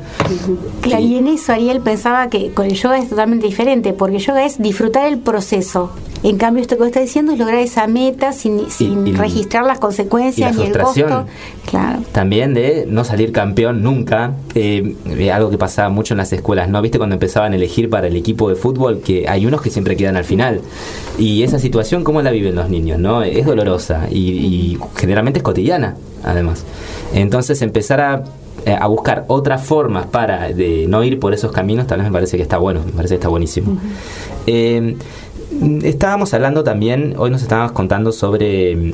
Claro, 0.82 1.04
y, 1.04 1.18
en 1.18 1.28
eso 1.28 1.54
Ariel 1.54 1.82
pensaba 1.82 2.28
que 2.28 2.52
con 2.52 2.66
el 2.66 2.74
yoga 2.74 2.98
es 2.98 3.10
totalmente 3.10 3.46
diferente, 3.46 3.94
porque 3.94 4.18
el 4.18 4.22
yoga 4.22 4.44
es 4.44 4.60
disfrutar 4.60 5.08
el 5.08 5.20
proceso. 5.20 5.92
En 6.24 6.38
cambio, 6.38 6.64
esto 6.64 6.78
que 6.78 6.86
está 6.86 7.00
diciendo 7.00 7.32
es 7.32 7.38
lograr 7.38 7.60
esa 7.60 7.86
meta 7.86 8.34
sin, 8.34 8.72
sin 8.72 9.16
registrar 9.16 9.66
las 9.66 9.78
consecuencias 9.78 10.56
ni 10.56 10.64
el 10.66 10.78
costo. 10.78 11.28
Claro. 11.70 12.00
También 12.12 12.56
de 12.56 12.86
no 12.88 13.04
salir 13.04 13.32
campeón 13.32 13.84
nunca. 13.84 14.34
Eh, 14.56 14.96
eh, 15.06 15.32
algo 15.32 15.52
que 15.52 15.60
pasaba 15.60 15.90
mucho 15.90 16.16
en 16.16 16.18
las 16.18 16.34
escuelas, 16.34 16.70
¿no? 16.70 16.82
¿Viste 16.82 16.98
cuando 16.98 17.14
empezaban 17.14 17.54
a 17.54 17.56
elegir 17.56 17.90
para 17.92 18.08
el 18.08 18.16
equipo 18.16 18.50
de 18.50 18.56
fútbol? 18.56 19.02
Que 19.02 19.30
hay 19.30 19.46
unos 19.46 19.62
que 19.62 19.70
siempre 19.70 19.96
quedan 19.96 20.18
al 20.18 20.24
final. 20.24 20.62
Y 21.20 21.44
esa 21.44 21.60
situación, 21.60 22.04
¿cómo 22.04 22.22
la 22.24 22.32
viven 22.32 22.56
los 22.56 22.70
niños? 22.70 23.00
¿no? 23.00 23.22
Es 23.22 23.46
dolorosa 23.46 24.07
y, 24.12 24.78
generalmente 24.96 25.40
es 25.40 25.44
cotidiana, 25.44 25.96
además. 26.24 26.64
Entonces, 27.14 27.62
empezar 27.62 28.02
a 28.02 28.24
eh, 28.66 28.76
a 28.78 28.88
buscar 28.88 29.24
otras 29.28 29.64
formas 29.64 30.08
para 30.08 30.50
de 30.50 30.88
no 30.90 31.04
ir 31.04 31.20
por 31.20 31.34
esos 31.34 31.52
caminos, 31.52 31.88
tal 31.88 32.00
vez 32.00 32.08
me 32.08 32.12
parece 32.12 32.38
que 32.38 32.44
está 32.44 32.58
bueno, 32.58 32.82
me 32.86 32.92
parece 32.92 33.14
que 33.14 33.20
está 33.20 33.30
buenísimo. 33.30 33.78
Estábamos 35.84 36.34
hablando 36.34 36.64
también, 36.64 37.16
hoy 37.18 37.32
nos 37.32 37.42
estábamos 37.42 37.72
contando 37.72 38.12
sobre 38.12 38.76
mm, 38.76 38.92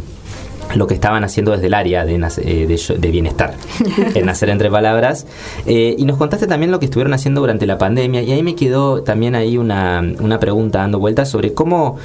lo 0.76 0.88
que 0.88 0.94
estaban 0.94 1.24
haciendo 1.24 1.52
desde 1.52 1.68
el 1.68 1.74
área 1.74 2.06
de, 2.06 2.16
eh, 2.16 2.98
de, 2.98 3.12
bienestar, 3.12 3.56
en 4.16 4.26
Nacer 4.26 4.50
Entre 4.50 4.70
Palabras. 4.70 5.26
Eh, 5.66 5.96
y 5.98 6.06
nos 6.06 6.18
contaste 6.18 6.48
también 6.48 6.72
lo 6.72 6.80
que 6.80 6.86
estuvieron 6.86 7.14
haciendo 7.14 7.42
durante 7.42 7.66
la 7.66 7.78
pandemia. 7.78 8.22
Y 8.22 8.32
ahí 8.32 8.44
me 8.44 8.56
quedó 8.56 9.04
también 9.04 9.36
ahí 9.36 9.58
una, 9.58 10.02
una 10.20 10.40
pregunta 10.40 10.80
dando 10.80 11.00
vueltas 11.00 11.30
sobre 11.30 11.54
cómo, 11.54 11.98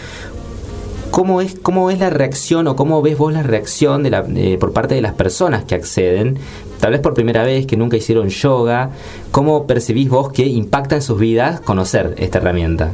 ¿Cómo 1.11 1.41
es, 1.41 1.57
¿Cómo 1.61 1.91
es 1.91 1.99
la 1.99 2.11
reacción 2.11 2.67
o 2.69 2.77
cómo 2.77 3.03
ves 3.03 3.19
vos 3.19 3.33
la 3.33 3.43
reacción 3.43 4.03
de 4.03 4.11
la, 4.11 4.25
por 4.59 4.73
parte 4.73 4.95
de 4.95 5.01
las 5.01 5.15
personas 5.15 5.65
que 5.65 5.75
acceden, 5.75 6.39
tal 6.81 6.93
vez 6.93 7.01
por 7.01 7.15
primera 7.15 7.45
vez, 7.45 7.67
que 7.67 7.77
nunca 7.77 7.97
hicieron 7.97 8.29
yoga? 8.29 8.91
¿Cómo 9.31 9.67
percibís 9.67 10.09
vos 10.09 10.31
que 10.31 10.47
impacta 10.47 10.97
en 10.97 11.03
sus 11.03 11.19
vidas 11.19 11.61
conocer 11.61 12.15
esta 12.19 12.39
herramienta? 12.39 12.93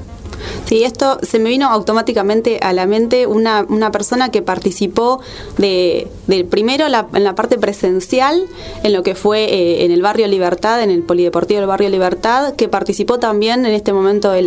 Sí, 0.66 0.84
esto 0.84 1.18
se 1.22 1.38
me 1.38 1.50
vino 1.50 1.68
automáticamente 1.68 2.58
a 2.62 2.72
la 2.72 2.86
mente 2.86 3.26
una, 3.26 3.66
una 3.68 3.90
persona 3.92 4.30
que 4.30 4.42
participó 4.42 5.20
de, 5.58 6.08
primero 6.50 6.86
en 6.86 7.24
la 7.24 7.34
parte 7.34 7.58
presencial, 7.58 8.46
en 8.82 8.92
lo 8.92 9.02
que 9.02 9.14
fue 9.14 9.44
eh, 9.44 9.84
en 9.84 9.90
el 9.90 10.02
barrio 10.02 10.26
Libertad, 10.26 10.82
en 10.82 10.90
el 10.90 11.02
Polideportivo 11.02 11.60
del 11.60 11.68
barrio 11.68 11.88
Libertad, 11.88 12.54
que 12.54 12.68
participó 12.68 13.18
también 13.18 13.66
en 13.66 13.72
este 13.72 13.92
momento 13.92 14.30
de, 14.30 14.42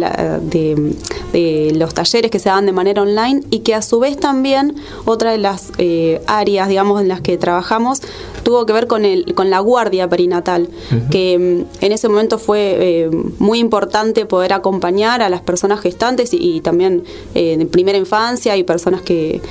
de, 0.52 1.72
los 1.76 1.94
talleres 1.94 2.32
que 2.32 2.40
se 2.40 2.50
daban 2.50 2.66
de 2.66 2.72
manera 2.72 3.02
online 3.02 3.44
y 3.50 3.60
que 3.60 3.76
a 3.76 3.82
su 3.82 4.00
vez 4.00 4.18
también 4.18 4.76
otra 5.06 5.32
de 5.32 5.38
las 5.38 5.72
eh, 5.78 6.22
áreas, 6.28 6.68
digamos, 6.68 7.02
en 7.02 7.08
las 7.08 7.22
que 7.22 7.38
trabajamos 7.38 8.02
tuvo 8.48 8.66
que 8.66 8.72
ver 8.72 8.88
con, 8.88 9.04
el, 9.04 9.36
con 9.36 9.50
la 9.50 9.60
guardia 9.60 10.08
perinatal, 10.08 10.70
que 11.12 11.38
mm, 11.38 11.84
en 11.84 11.92
ese 11.92 12.08
momento 12.08 12.40
fue 12.40 12.78
eh, 12.80 13.10
muy 13.40 13.60
importante 13.60 14.26
poder 14.26 14.54
acompañar 14.54 15.22
a 15.22 15.28
las 15.28 15.42
personas 15.42 15.82
gestantes 15.82 16.30
y, 16.32 16.62
también 16.62 17.04
eh, 17.36 17.58
de 17.58 17.66
primera 17.66 17.98
infancia 17.98 18.56
y 18.56 18.64
personas 18.64 19.02
que 19.02 19.42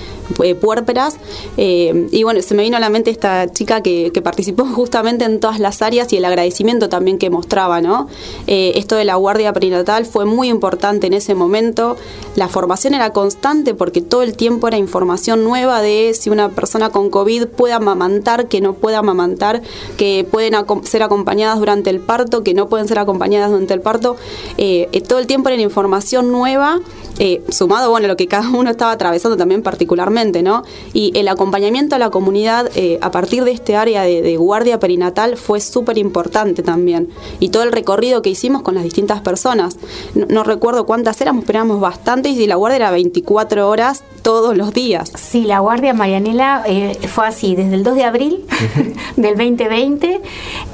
eh, 0.43 0.55
puérperas. 0.55 1.19
y 1.59 2.23
bueno, 2.23 2.41
se 2.41 2.55
me 2.55 2.63
vino 2.63 2.79
a 2.79 2.81
la 2.81 2.89
mente 2.89 3.11
esta 3.11 3.53
chica 3.53 3.83
que, 3.83 4.11
participó 4.25 4.65
justamente 4.75 5.27
en 5.27 5.41
todas 5.41 5.61
las 5.61 5.83
áreas 5.83 6.11
y 6.15 6.17
el 6.17 6.25
agradecimiento 6.25 6.89
también 6.89 7.19
que 7.19 7.29
mostraba, 7.29 7.83
¿no? 7.83 8.09
esto 8.47 8.97
de 8.97 9.05
la 9.05 9.17
guardia 9.17 9.53
perinatal 9.53 10.07
fue 10.07 10.25
muy 10.25 10.49
importante 10.49 11.07
en 11.07 11.13
ese 11.13 11.35
momento. 11.35 11.97
La 12.35 12.49
formación 12.49 12.95
era 12.95 13.13
constante 13.13 13.75
porque 13.75 14.01
todo 14.01 14.23
el 14.23 14.37
tiempo 14.37 14.69
era 14.69 14.79
información 14.79 15.45
nueva 15.45 15.83
de 15.83 16.15
si 16.15 16.31
una 16.31 16.49
persona 16.49 16.89
con 16.89 17.11
COVID 17.11 17.49
puede 17.49 17.75
amamantar, 17.75 18.49
que 18.49 18.63
no 18.63 18.73
puede 18.73 18.86
pueda 18.87 18.99
amamantar, 18.99 19.63
que 19.97 20.25
pueden 20.31 20.55
ser 20.85 21.03
acompañadas 21.03 21.59
durante 21.59 21.91
el 21.91 21.99
parto, 21.99 22.45
que 22.45 22.55
no 22.55 22.69
pueden 22.69 22.87
ser 22.87 23.01
acompañadas 23.01 23.51
durante 23.51 23.75
el 23.75 23.81
parto. 23.81 24.15
Eh, 24.59 24.89
eh, 24.93 25.01
todo 25.01 25.19
el 25.19 25.27
tiempo 25.27 25.49
era 25.49 25.61
información 25.61 26.31
nueva, 26.31 26.81
eh, 27.19 27.43
sumado 27.49 27.91
bueno, 27.91 28.05
a 28.05 28.09
lo 28.09 28.17
que 28.17 28.29
cada 28.29 28.49
uno 28.49 28.71
estaba 28.71 28.93
atravesando 28.93 29.37
también 29.37 29.65
particularmente, 29.65 30.45
¿no? 30.45 30.63
Y 30.93 31.11
el 31.19 31.27
acompañamiento 31.27 31.97
a 31.97 31.99
la 31.99 32.11
comunidad 32.11 32.71
a 33.01 33.11
partir 33.11 33.43
de 33.43 33.51
este 33.51 33.75
área 33.75 34.03
de, 34.03 34.37
guardia 34.37 34.79
perinatal 34.79 35.37
fue 35.37 35.61
súper 35.61 35.99
importante 35.99 36.63
también. 36.63 37.09
Y 37.41 37.49
todo 37.49 37.65
el 37.65 37.73
recorrido 37.73 38.23
que 38.23 38.31
hicimos 38.31 38.63
con 38.63 38.77
las 38.77 38.85
distintas 38.85 39.21
personas. 39.21 39.79
No, 40.15 40.45
recuerdo 40.45 40.87
cuántas 40.87 41.21
éramos, 41.21 41.45
pero 41.45 41.59
éramos 41.59 41.81
bastantes 41.81 42.37
y 42.37 42.47
la 42.47 42.55
guardia 42.55 42.77
era 42.77 42.91
24 42.93 43.69
horas 43.69 44.05
todos 44.23 44.57
los 44.57 44.73
días. 44.73 45.11
Sí, 45.17 45.43
la 45.43 45.59
guardia 45.59 45.93
Marianela 45.93 46.65
fue 47.09 47.27
así, 47.27 47.57
desde 47.57 47.75
el 47.75 47.83
2 47.83 47.97
de 47.97 48.05
abril 48.05 48.47
del 49.17 49.37
2020, 49.37 50.21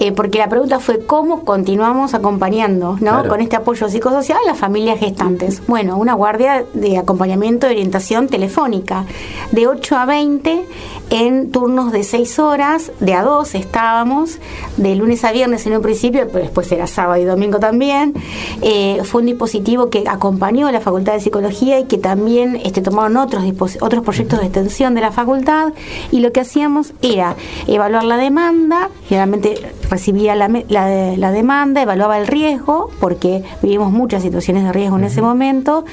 eh, 0.01 0.13
porque 0.13 0.39
la 0.39 0.49
pregunta 0.49 0.81
fue 0.81 1.05
cómo 1.05 1.45
continuamos 1.45 2.15
acompañando, 2.15 2.97
¿no? 3.01 3.27
Con 3.29 3.41
este 3.41 3.57
apoyo 3.57 3.89
psicosocial 3.89 4.39
a 4.45 4.51
las 4.51 4.59
familias 4.59 4.99
gestantes. 4.99 5.63
Bueno, 5.67 5.97
una 5.97 6.15
guardia 6.15 6.65
de 6.75 6.99
acompañamiento 6.99 7.67
de 7.67 7.75
orientación 7.75 8.29
telefónica, 8.29 9.05
de 9.51 9.67
8 9.67 9.97
a 9.97 10.07
20 10.07 10.65
en 11.11 11.51
turnos 11.51 11.93
de 11.93 12.05
6 12.05 12.39
horas, 12.39 12.91
de 13.01 13.13
a 13.13 13.23
2 13.23 13.55
estábamos, 13.55 14.39
de 14.79 14.95
lunes 14.97 15.25
a 15.25 15.33
viernes 15.33 15.67
en 15.67 15.77
un 15.77 15.83
principio, 15.83 16.27
pero 16.33 16.45
después 16.45 16.73
era 16.73 16.87
sábado 16.87 17.21
y 17.21 17.25
domingo 17.25 17.59
también. 17.59 18.15
Eh, 18.63 19.03
fue 19.05 19.21
un 19.21 19.27
dispositivo 19.27 19.91
que 19.91 20.05
acompañó 20.07 20.69
a 20.69 20.73
la 20.73 20.81
Facultad 20.81 21.13
de 21.13 21.21
Psicología 21.21 21.79
y 21.81 21.85
que 21.85 21.99
también 21.99 22.59
este, 22.65 22.81
tomaron 22.81 23.19
otros, 23.19 23.45
otros 23.81 24.03
proyectos 24.03 24.41
de 24.41 24.47
extensión 24.47 24.95
de 24.95 25.03
la 25.03 25.13
facultad 25.13 25.73
y 26.11 26.21
lo 26.21 26.33
que 26.33 26.41
hacíamos 26.41 26.95
era 27.03 27.37
evaluar 27.67 27.82
la 27.89 28.17
demanda, 28.17 28.89
generalmente 29.09 29.75
recibía 29.91 30.35
la, 30.35 30.49
la, 30.69 31.33
demanda, 31.33 31.83
evaluaba 31.83 32.19
el 32.19 32.27
riesgo, 32.27 32.91
porque 33.01 33.43
vivimos 33.63 33.93
muchas 33.93 34.23
situaciones 34.23 34.65
de 34.65 34.73
riesgo 34.73 34.99
en 34.99 35.05
ese 35.05 35.23
momento, 35.23 35.85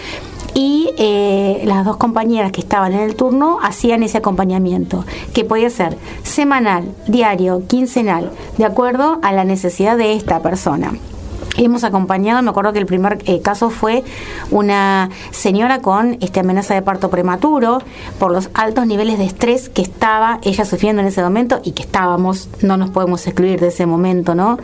y 0.54 0.89
eh, 0.97 1.62
las 1.65 1.86
dos 1.86 1.97
compañeras 1.97 2.52
que 2.52 2.62
estaban 2.62 2.93
en 2.93 3.02
el 3.02 3.15
turno 3.15 3.60
hacían 3.62 4.04
ese 4.04 4.17
acompañamiento, 4.17 5.06
que 5.34 5.45
podía 5.45 5.69
ser 5.69 5.97
semanal, 6.23 6.95
diario, 7.08 7.63
quincenal, 7.67 8.32
de 8.58 8.65
acuerdo 8.65 9.19
a 9.21 9.32
la 9.32 9.43
necesidad 9.43 9.97
de 9.97 10.13
esta 10.13 10.41
persona. 10.41 10.93
Hemos 11.62 11.84
acompañado, 11.84 12.41
me 12.41 12.52
acuerdo 12.52 12.72
que 12.72 12.80
el 12.80 12.86
primer 12.86 13.19
eh, 13.26 13.41
caso 13.41 13.69
fue 13.69 14.04
una 14.50 15.10
señora 15.32 15.82
con 15.82 16.17
este, 16.22 16.39
amenaza 16.39 16.74
de 16.74 16.82
parto 16.82 17.10
prematuro 17.10 17.82
por 18.17 18.32
los 18.32 18.50
altos 18.54 18.88
niveles 18.88 19.17
de 19.17 19.26
estrés 19.26 19.67
que 19.67 19.82
estaba 19.82 20.39
ella 20.43 20.63
sufriendo 20.63 21.02
en 21.02 21.10
ese 21.10 21.22
momento 21.22 21.60
y 21.63 21.72
que 21.72 21.84
estábamos, 21.84 22.48
no 22.62 22.78
nos 22.78 22.91
podemos 22.91 23.28
excluir 23.28 23.60
de 23.60 23.67
ese 23.67 23.86
momento, 23.86 24.36
¿no? 24.36 24.58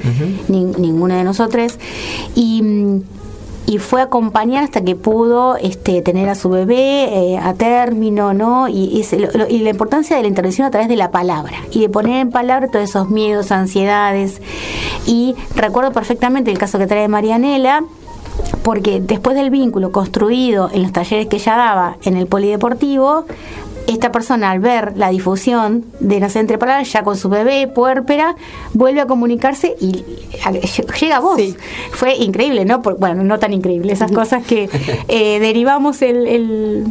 ninguna 0.48 1.18
de 1.18 1.26
nosotros. 1.26 1.78
Y 2.34 2.62
mm, 2.62 3.02
y 3.68 3.80
fue 3.80 4.02
a 4.02 4.06
acompañar 4.06 4.64
hasta 4.64 4.84
que 4.84 4.96
pudo 4.96 5.58
este, 5.58 6.02
tener 6.02 6.30
a 6.30 6.36
su 6.36 6.50
bebé 6.50 7.34
eh, 7.34 7.38
a 7.38 7.54
término, 7.54 8.34
¿no? 8.34 8.68
Y, 8.68 9.04
y, 9.50 9.60
la 9.60 9.70
importancia 9.70 10.16
de 10.16 10.22
la 10.22 10.28
intervención 10.28 10.68
a 10.68 10.72
través 10.72 10.88
de 10.88 10.96
la 10.96 11.12
palabra 11.12 11.58
y 11.72 11.82
de 11.82 11.90
poner 11.90 12.20
en 12.20 12.30
palabra 12.30 12.68
todos 12.68 12.90
esos 12.90 13.10
miedos, 13.10 13.52
ansiedades. 13.52 14.42
Y 15.08 15.36
recuerdo 15.56 15.92
perfectamente 15.92 16.52
el 16.52 16.58
caso 16.58 16.78
que 16.78 16.88
trae 16.88 17.08
Marianela, 17.08 17.84
porque 18.64 19.00
después 19.02 19.36
del 19.36 19.50
vínculo 19.50 19.92
construido 19.92 20.70
en 20.72 20.84
los 20.84 20.92
talleres 20.92 21.28
que 21.28 21.38
ella 21.38 21.56
daba 21.56 21.98
en 22.04 22.18
el 22.18 22.28
polideportivo, 22.28 23.26
esta 23.88 24.12
persona 24.12 24.52
al 24.52 24.60
ver 24.60 24.98
la 24.98 25.10
difusión 25.10 25.86
de 26.00 26.20
Nacer 26.20 26.42
entre 26.42 26.58
Palabras, 26.58 26.92
ya 26.92 27.04
con 27.04 27.18
su 27.18 27.30
bebé 27.30 27.68
puérpera, 27.68 28.36
vuelve 28.74 29.02
a 29.02 29.06
comunicarse 29.06 29.76
y 29.80 30.04
llega 31.00 31.18
a 31.18 31.20
vos. 31.20 31.40
Fue 31.92 32.16
increíble, 32.16 32.66
¿no? 32.66 32.80
bueno, 32.80 33.24
no 33.24 33.40
tan 33.40 33.54
increíble, 33.54 33.94
esas 33.94 34.12
cosas 34.14 34.44
que 34.46 34.70
eh, 35.08 35.40
derivamos 35.40 36.02
el, 36.02 36.86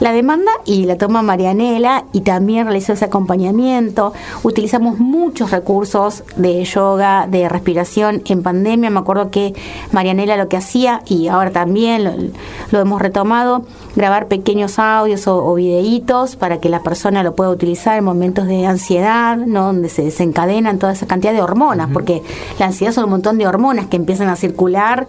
la 0.00 0.12
demanda 0.12 0.52
y 0.64 0.84
la 0.84 0.98
toma 0.98 1.22
Marianela 1.22 2.04
y 2.12 2.20
también 2.20 2.66
realizó 2.66 2.92
ese 2.92 3.06
acompañamiento. 3.06 4.12
Utilizamos 4.42 4.98
muchos 4.98 5.50
recursos 5.50 6.22
de 6.36 6.62
yoga, 6.64 7.26
de 7.26 7.48
respiración 7.48 8.22
en 8.26 8.42
pandemia. 8.42 8.90
Me 8.90 8.98
acuerdo 8.98 9.30
que 9.30 9.54
Marianela 9.92 10.36
lo 10.36 10.48
que 10.48 10.56
hacía, 10.56 11.02
y 11.06 11.28
ahora 11.28 11.50
también 11.50 12.32
lo, 12.70 12.80
hemos 12.80 13.00
retomado, 13.00 13.64
grabar 13.94 14.28
pequeños 14.28 14.78
audios 14.78 15.26
o, 15.26 15.54
videitos 15.54 16.36
para 16.36 16.58
que 16.60 16.68
la 16.68 16.82
persona 16.82 17.22
lo 17.22 17.34
pueda 17.34 17.50
utilizar 17.50 17.96
en 17.96 18.04
momentos 18.04 18.46
de 18.46 18.66
ansiedad, 18.66 19.38
¿no? 19.38 19.66
donde 19.66 19.88
se 19.88 20.02
desencadenan 20.02 20.78
toda 20.78 20.92
esa 20.92 21.06
cantidad 21.06 21.32
de 21.32 21.40
hormonas, 21.40 21.88
porque 21.92 22.22
la 22.58 22.66
ansiedad 22.66 22.92
son 22.92 23.04
un 23.04 23.10
montón 23.10 23.38
de 23.38 23.46
hormonas 23.46 23.86
que 23.86 23.96
empiezan 23.96 24.28
a 24.28 24.36
circular 24.36 25.08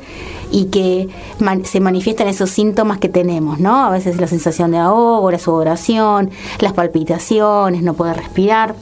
y 0.51 0.65
que 0.65 1.09
se 1.63 1.79
manifiestan 1.81 2.27
esos 2.27 2.49
síntomas 2.49 2.99
que 2.99 3.09
tenemos, 3.09 3.59
¿no? 3.59 3.83
A 3.83 3.89
veces 3.89 4.19
la 4.19 4.27
sensación 4.27 4.71
de 4.71 4.76
ahogo, 4.77 5.29
la 5.31 5.39
sudoración, 5.39 6.31
las 6.59 6.73
palpitaciones, 6.73 7.81
no 7.83 7.93
poder 7.93 8.17
respirar. 8.17 8.75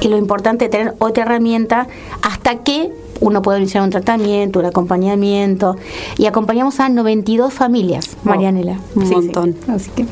Y 0.00 0.08
lo 0.08 0.16
importante 0.16 0.66
es 0.66 0.70
tener 0.70 0.94
otra 0.98 1.24
herramienta 1.24 1.86
hasta 2.22 2.58
que 2.58 2.92
uno 3.20 3.42
puede 3.42 3.58
iniciar 3.58 3.82
un 3.82 3.90
tratamiento, 3.90 4.60
un 4.60 4.66
acompañamiento. 4.66 5.76
Y 6.18 6.26
acompañamos 6.26 6.80
a 6.80 6.88
92 6.88 7.52
familias, 7.52 8.16
Marianela. 8.24 8.78
Un 8.94 9.08
montón. 9.08 9.56
Así 9.68 9.90
que. 9.90 10.06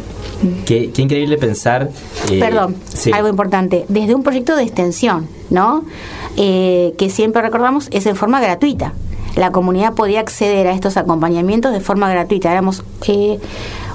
Qué, 0.66 0.90
increíble 0.96 1.38
pensar. 1.38 1.90
Eh, 2.30 2.40
Perdón, 2.40 2.76
algo 3.12 3.28
importante. 3.28 3.84
Desde 3.88 4.14
un 4.14 4.22
proyecto 4.22 4.56
de 4.56 4.62
extensión, 4.62 5.28
¿no? 5.50 5.84
Eh, 6.36 6.94
que 6.98 7.10
siempre 7.10 7.42
recordamos 7.42 7.88
es 7.92 8.06
en 8.06 8.16
forma 8.16 8.40
gratuita. 8.40 8.92
La 9.36 9.50
comunidad 9.50 9.94
podía 9.94 10.20
acceder 10.20 10.66
a 10.68 10.72
estos 10.72 10.96
acompañamientos 10.96 11.72
de 11.72 11.80
forma 11.80 12.08
gratuita. 12.08 12.52
Éramos 12.52 12.84
eh, 13.08 13.38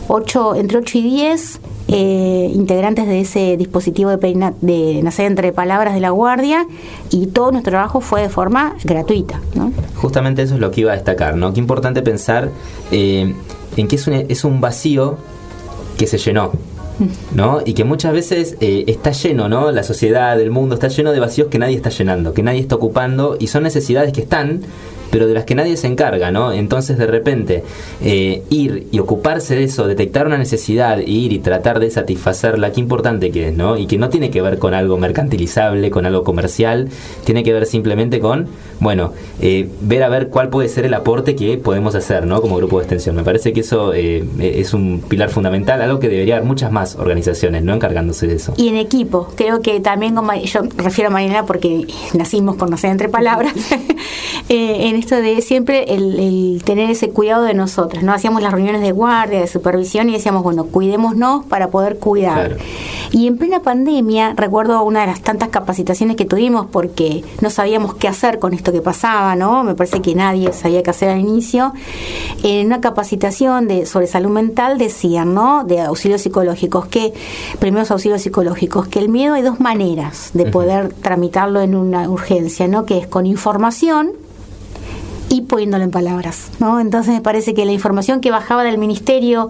ocho, 0.10 0.56
entre 0.56 0.80
8 0.80 0.98
y 0.98 1.02
10 1.02 1.60
eh, 1.88 2.52
integrantes 2.54 3.08
de 3.08 3.22
ese 3.22 3.58
dispositivo 3.58 4.10
de, 4.10 4.54
de 4.62 5.02
nacer 5.04 5.26
entre 5.26 5.54
palabras 5.54 5.93
de 5.93 6.02
la 6.02 6.10
guardia 6.10 6.67
y 7.10 7.28
todo 7.28 7.52
nuestro 7.52 7.72
trabajo 7.72 8.02
fue 8.02 8.22
de 8.22 8.30
forma 8.30 8.76
gratuita. 8.84 9.39
Justamente 9.95 10.41
eso 10.41 10.56
es 10.56 10.60
lo 10.60 10.72
que 10.72 10.82
iba 10.82 10.91
a 10.91 10.95
destacar, 10.95 11.36
¿no? 11.36 11.54
Qué 11.54 11.60
importante 11.60 12.02
pensar 12.02 12.50
eh, 12.91 13.34
en 13.78 13.88
que 13.88 13.95
es 13.95 14.08
un, 14.08 14.13
es 14.13 14.43
un 14.43 14.60
vacío 14.62 15.17
que 15.98 16.08
se 16.08 16.17
llenó. 16.17 16.52
¿no? 17.34 17.62
Y 17.63 17.76
que 17.76 17.86
muchas 17.86 18.12
veces 18.12 18.58
eh, 18.60 18.84
está 18.88 19.12
lleno, 19.12 19.48
¿no? 19.48 19.72
La 19.72 19.84
sociedad, 19.84 20.38
el 20.38 20.52
mundo 20.52 20.76
está 20.76 20.89
lleno 20.89 21.13
de 21.13 21.22
vacíos 21.22 21.48
que 21.48 21.58
nadie 21.58 21.78
está 21.78 21.89
llenando, 21.89 22.34
que 22.34 22.43
nadie 22.43 22.60
está 22.60 22.76
ocupando 22.76 23.38
y 23.39 23.48
son 23.48 23.63
necesidades 23.63 24.12
que 24.12 24.19
están, 24.19 24.63
pero 25.12 25.28
de 25.28 25.34
las 25.34 25.45
que 25.45 25.56
nadie 25.56 25.78
se 25.78 25.88
encarga, 25.88 26.32
¿no? 26.32 26.52
Entonces 26.52 26.98
de 26.98 27.08
repente 27.08 27.63
eh, 28.04 28.43
ir 28.50 28.88
y 28.91 29.00
ocuparse 29.00 29.56
de 29.56 29.63
eso, 29.63 29.88
detectar 29.88 30.28
una 30.28 30.38
necesidad, 30.38 31.00
ir 31.00 31.34
y 31.34 31.39
tratar 31.39 31.80
de 31.80 31.89
satisfacerla, 31.89 32.72
qué 32.72 32.80
importante 32.80 33.32
que 33.32 33.50
es, 33.50 33.56
¿no? 33.56 33.78
Y 33.78 33.88
que 33.88 33.98
no 33.98 34.10
tiene 34.10 34.30
que 34.30 34.41
ver 34.41 34.60
con 34.60 34.74
algo 34.74 34.98
mercantilizable, 34.98 35.89
con 35.91 36.06
algo 36.06 36.24
comercial, 36.24 36.89
tiene 37.26 37.43
que 37.43 37.54
ver 37.54 37.65
simplemente 37.65 38.19
con, 38.19 38.48
bueno, 38.80 39.13
eh, 39.41 39.69
ver 39.82 40.04
a 40.04 40.10
ver 40.10 40.30
cuál 40.30 40.50
puede 40.50 40.69
ser 40.69 40.86
el 40.86 40.93
aporte 40.93 41.36
que 41.36 41.58
podemos 41.58 41.95
hacer, 41.95 42.26
¿no? 42.26 42.41
Como 42.41 42.58
grupo 42.58 42.78
de 42.78 42.84
extensión. 42.84 43.15
Me 43.15 43.24
parece 43.24 43.54
que 43.54 43.62
eso 43.62 43.93
eh, 43.93 44.24
es 44.39 44.74
un 44.74 45.02
pilar 45.08 45.30
fundamental, 45.30 45.82
algo 45.82 46.00
que 46.00 46.10
debería 46.10 46.36
haber 46.36 46.48
muchas 46.48 46.72
más 46.72 46.95
organizaciones, 46.95 47.63
¿no? 47.63 47.74
Encargándose 47.74 48.28
de 48.28 48.36
eso. 48.36 48.54
Y 48.58 48.67
en 48.67 48.78
equipo, 48.78 49.30
creo 49.36 49.62
que 49.62 49.80
también, 49.80 50.15
como 50.15 50.34
yo 50.34 50.62
refiero 50.78 51.10
a 51.10 51.13
Marina 51.13 51.45
porque 51.45 51.88
nacimos 52.13 52.56
con 52.56 52.69
nacer 52.69 52.91
entre 52.91 53.10
palabras, 53.10 53.54
en 54.50 54.99
esto 55.00 55.16
de 55.16 55.42
siempre 55.42 55.94
el, 55.94 56.62
tener 56.64 56.90
ese 56.90 57.10
cuidado 57.10 57.44
de 57.44 57.54
nosotros, 57.54 58.04
¿no? 58.04 58.14
Hacíamos 58.14 58.42
las 58.42 58.52
reuniones 58.52 58.82
de 58.82 58.92
guardia, 58.92 59.40
de 59.40 59.48
supervisión 59.48 60.10
y 60.10 60.14
decíamos, 60.14 60.44
bueno, 60.44 60.66
cuidémonos 60.66 61.46
para 61.46 61.70
poder 61.70 61.98
cuidar. 61.98 62.58
Y 63.12 63.28
en 63.28 63.38
plena 63.38 63.62
pandemia, 63.62 64.34
recuerdo 64.36 64.84
una 64.84 65.02
de 65.02 65.08
las 65.08 65.22
tantas 65.22 65.50
capacitaciones 65.50 66.16
que 66.16 66.26
tuvimos 66.26 66.68
porque 66.68 67.24
no 67.42 67.50
sabíamos 67.50 67.96
qué 67.96 68.08
hacer 68.08 68.40
con 68.40 68.54
esto 68.54 68.72
que 68.72 68.82
pasaba, 68.82 69.36
¿no? 69.36 69.64
Me 69.64 69.74
parece 69.74 70.02
que 70.02 70.14
nadie 70.14 70.54
sabía 70.54 70.84
qué 70.84 70.92
hacer 70.92 71.10
al 71.10 71.20
inicio. 71.20 71.74
En 72.44 72.68
una 72.68 72.82
capacitación 72.82 73.68
de, 73.68 73.86
sobre 73.86 74.08
salud 74.08 74.30
mental 74.30 74.78
decían, 74.78 75.34
¿no? 75.34 75.64
De 75.64 75.82
auxilios 75.82 76.22
psicológicos, 76.22 76.88
que, 76.88 77.14
primeros 77.60 77.90
auxilios 77.92 78.22
psicológicos, 78.22 78.88
que 78.88 79.00
el 79.00 79.10
miedo 79.10 79.34
hay 79.34 79.42
dos 79.42 79.60
maneras 79.60 80.32
de 80.34 80.46
poder 80.46 80.94
tramitarlo 80.94 81.62
en 81.62 81.76
una 81.76 82.10
urgencia, 82.10 82.68
¿no? 82.68 82.86
Que 82.86 83.00
es 83.00 83.08
con 83.08 83.26
información, 83.26 84.12
y 85.30 85.42
poniéndolo 85.42 85.84
en 85.84 85.92
palabras. 85.92 86.50
¿no? 86.60 86.80
Entonces 86.80 87.13
me 87.13 87.22
parece 87.22 87.54
que 87.54 87.65
la 87.65 87.72
información 87.72 88.22
que 88.22 88.32
bajaba 88.32 88.63
del 88.63 88.78
ministerio 88.78 89.50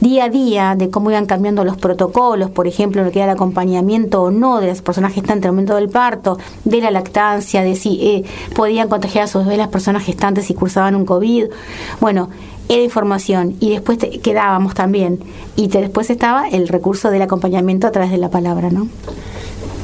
día 0.00 0.24
a 0.24 0.28
día 0.28 0.74
de 0.76 0.90
cómo 0.90 1.10
iban 1.10 1.26
cambiando 1.26 1.64
los 1.64 1.76
protocolos, 1.76 2.50
por 2.50 2.66
ejemplo, 2.66 3.04
lo 3.04 3.10
que 3.10 3.20
era 3.20 3.30
el 3.30 3.36
acompañamiento 3.36 4.22
o 4.22 4.30
no 4.30 4.60
de 4.60 4.66
las 4.66 4.82
personas 4.82 5.12
gestantes 5.12 5.44
en 5.44 5.48
el 5.48 5.52
momento 5.52 5.76
del 5.76 5.88
parto, 5.88 6.38
de 6.64 6.80
la 6.80 6.90
lactancia, 6.90 7.62
de 7.62 7.76
si 7.76 8.00
eh, 8.06 8.24
podían 8.54 8.88
contagiar 8.88 9.24
a 9.24 9.28
sus 9.28 9.44
bebés 9.44 9.58
las 9.58 9.68
personas 9.68 10.04
gestantes 10.04 10.46
si 10.46 10.54
cursaban 10.54 10.94
un 10.94 11.04
COVID. 11.04 11.46
Bueno, 12.00 12.28
era 12.68 12.82
información 12.82 13.56
y 13.58 13.70
después 13.70 13.98
quedábamos 14.22 14.74
también. 14.74 15.20
Y 15.56 15.68
después 15.68 16.08
estaba 16.08 16.48
el 16.48 16.68
recurso 16.68 17.10
del 17.10 17.22
acompañamiento 17.22 17.86
a 17.86 17.90
través 17.90 18.10
de 18.12 18.18
la 18.18 18.30
palabra, 18.30 18.70
¿no? 18.70 18.86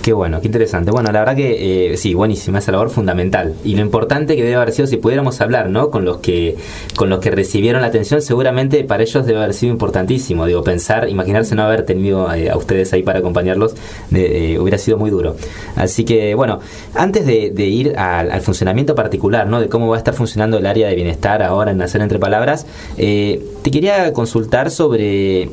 Qué 0.06 0.12
bueno, 0.12 0.40
qué 0.40 0.46
interesante. 0.46 0.92
Bueno, 0.92 1.10
la 1.10 1.18
verdad 1.18 1.34
que 1.34 1.94
eh, 1.94 1.96
sí, 1.96 2.14
buenísima, 2.14 2.60
esa 2.60 2.70
labor 2.70 2.90
fundamental. 2.90 3.56
Y 3.64 3.74
lo 3.74 3.80
importante 3.80 4.36
que 4.36 4.44
debe 4.44 4.54
haber 4.54 4.70
sido, 4.70 4.86
si 4.86 4.98
pudiéramos 4.98 5.40
hablar, 5.40 5.68
¿no? 5.68 5.90
Con 5.90 6.04
los 6.04 6.18
que, 6.18 6.54
con 6.94 7.10
los 7.10 7.18
que 7.18 7.32
recibieron 7.32 7.82
la 7.82 7.88
atención, 7.88 8.22
seguramente 8.22 8.84
para 8.84 9.02
ellos 9.02 9.26
debe 9.26 9.40
haber 9.40 9.52
sido 9.52 9.72
importantísimo. 9.72 10.46
Digo, 10.46 10.62
pensar, 10.62 11.08
imaginarse 11.08 11.56
no 11.56 11.64
haber 11.64 11.84
tenido 11.84 12.32
eh, 12.32 12.50
a 12.50 12.56
ustedes 12.56 12.92
ahí 12.92 13.02
para 13.02 13.18
acompañarlos, 13.18 13.74
eh, 14.14 14.56
hubiera 14.60 14.78
sido 14.78 14.96
muy 14.96 15.10
duro. 15.10 15.34
Así 15.74 16.04
que, 16.04 16.36
bueno, 16.36 16.60
antes 16.94 17.26
de, 17.26 17.66
ir 17.66 17.98
al, 17.98 18.40
funcionamiento 18.42 18.94
particular, 18.94 19.48
¿no? 19.48 19.58
De 19.58 19.68
cómo 19.68 19.88
va 19.88 19.96
a 19.96 19.98
estar 19.98 20.14
funcionando 20.14 20.58
el 20.58 20.66
área 20.66 20.86
de 20.86 20.94
bienestar 20.94 21.42
ahora 21.42 21.72
en 21.72 21.78
Nacer 21.78 22.00
Entre 22.00 22.20
Palabras, 22.20 22.64
te 22.96 23.70
quería 23.72 24.12
consultar 24.12 24.70
sobre 24.70 25.50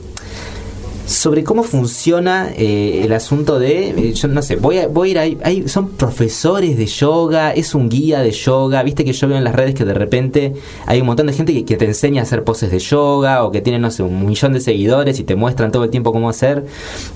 sobre 1.06 1.44
cómo 1.44 1.64
funciona 1.64 2.52
eh, 2.56 3.02
el 3.04 3.14
asunto 3.14 3.60
de, 3.60 3.90
eh, 3.90 4.14
yo 4.14 4.28
no 4.28 4.42
sé, 4.42 4.56
voy 4.56 4.78
a, 4.78 4.88
voy 4.88 5.16
a 5.18 5.26
ir 5.26 5.40
ahí, 5.44 5.68
son 5.68 5.90
profesores 5.90 6.78
de 6.78 6.86
yoga, 6.86 7.52
es 7.52 7.76
un 7.76 7.90
guía 7.90 8.22
de 8.22 8.32
yoga, 8.32 8.84
viste 8.84 9.04
que 9.04 9.14
yo 9.14 9.28
veo 9.28 9.38
en 9.38 9.44
las 9.44 9.56
redes 9.56 9.76
que 9.76 9.86
de 9.86 9.94
repente 9.94 10.54
hay 10.86 11.02
un 11.02 11.08
montón 11.08 11.28
de 11.28 11.34
gente 11.34 11.66
que, 11.66 11.78
te 11.78 11.86
enseña 11.86 12.22
a 12.22 12.24
hacer 12.24 12.44
poses 12.44 12.72
de 12.72 12.80
yoga 12.80 13.44
o 13.44 13.52
que 13.52 13.62
tiene, 13.62 13.80
no 13.80 13.92
sé, 13.92 14.04
un 14.04 14.26
millón 14.26 14.54
de 14.54 14.62
seguidores 14.62 15.20
y 15.20 15.24
te 15.24 15.36
muestran 15.36 15.72
todo 15.72 15.84
el 15.84 15.90
tiempo 15.90 16.14
cómo 16.14 16.30
hacer. 16.30 16.66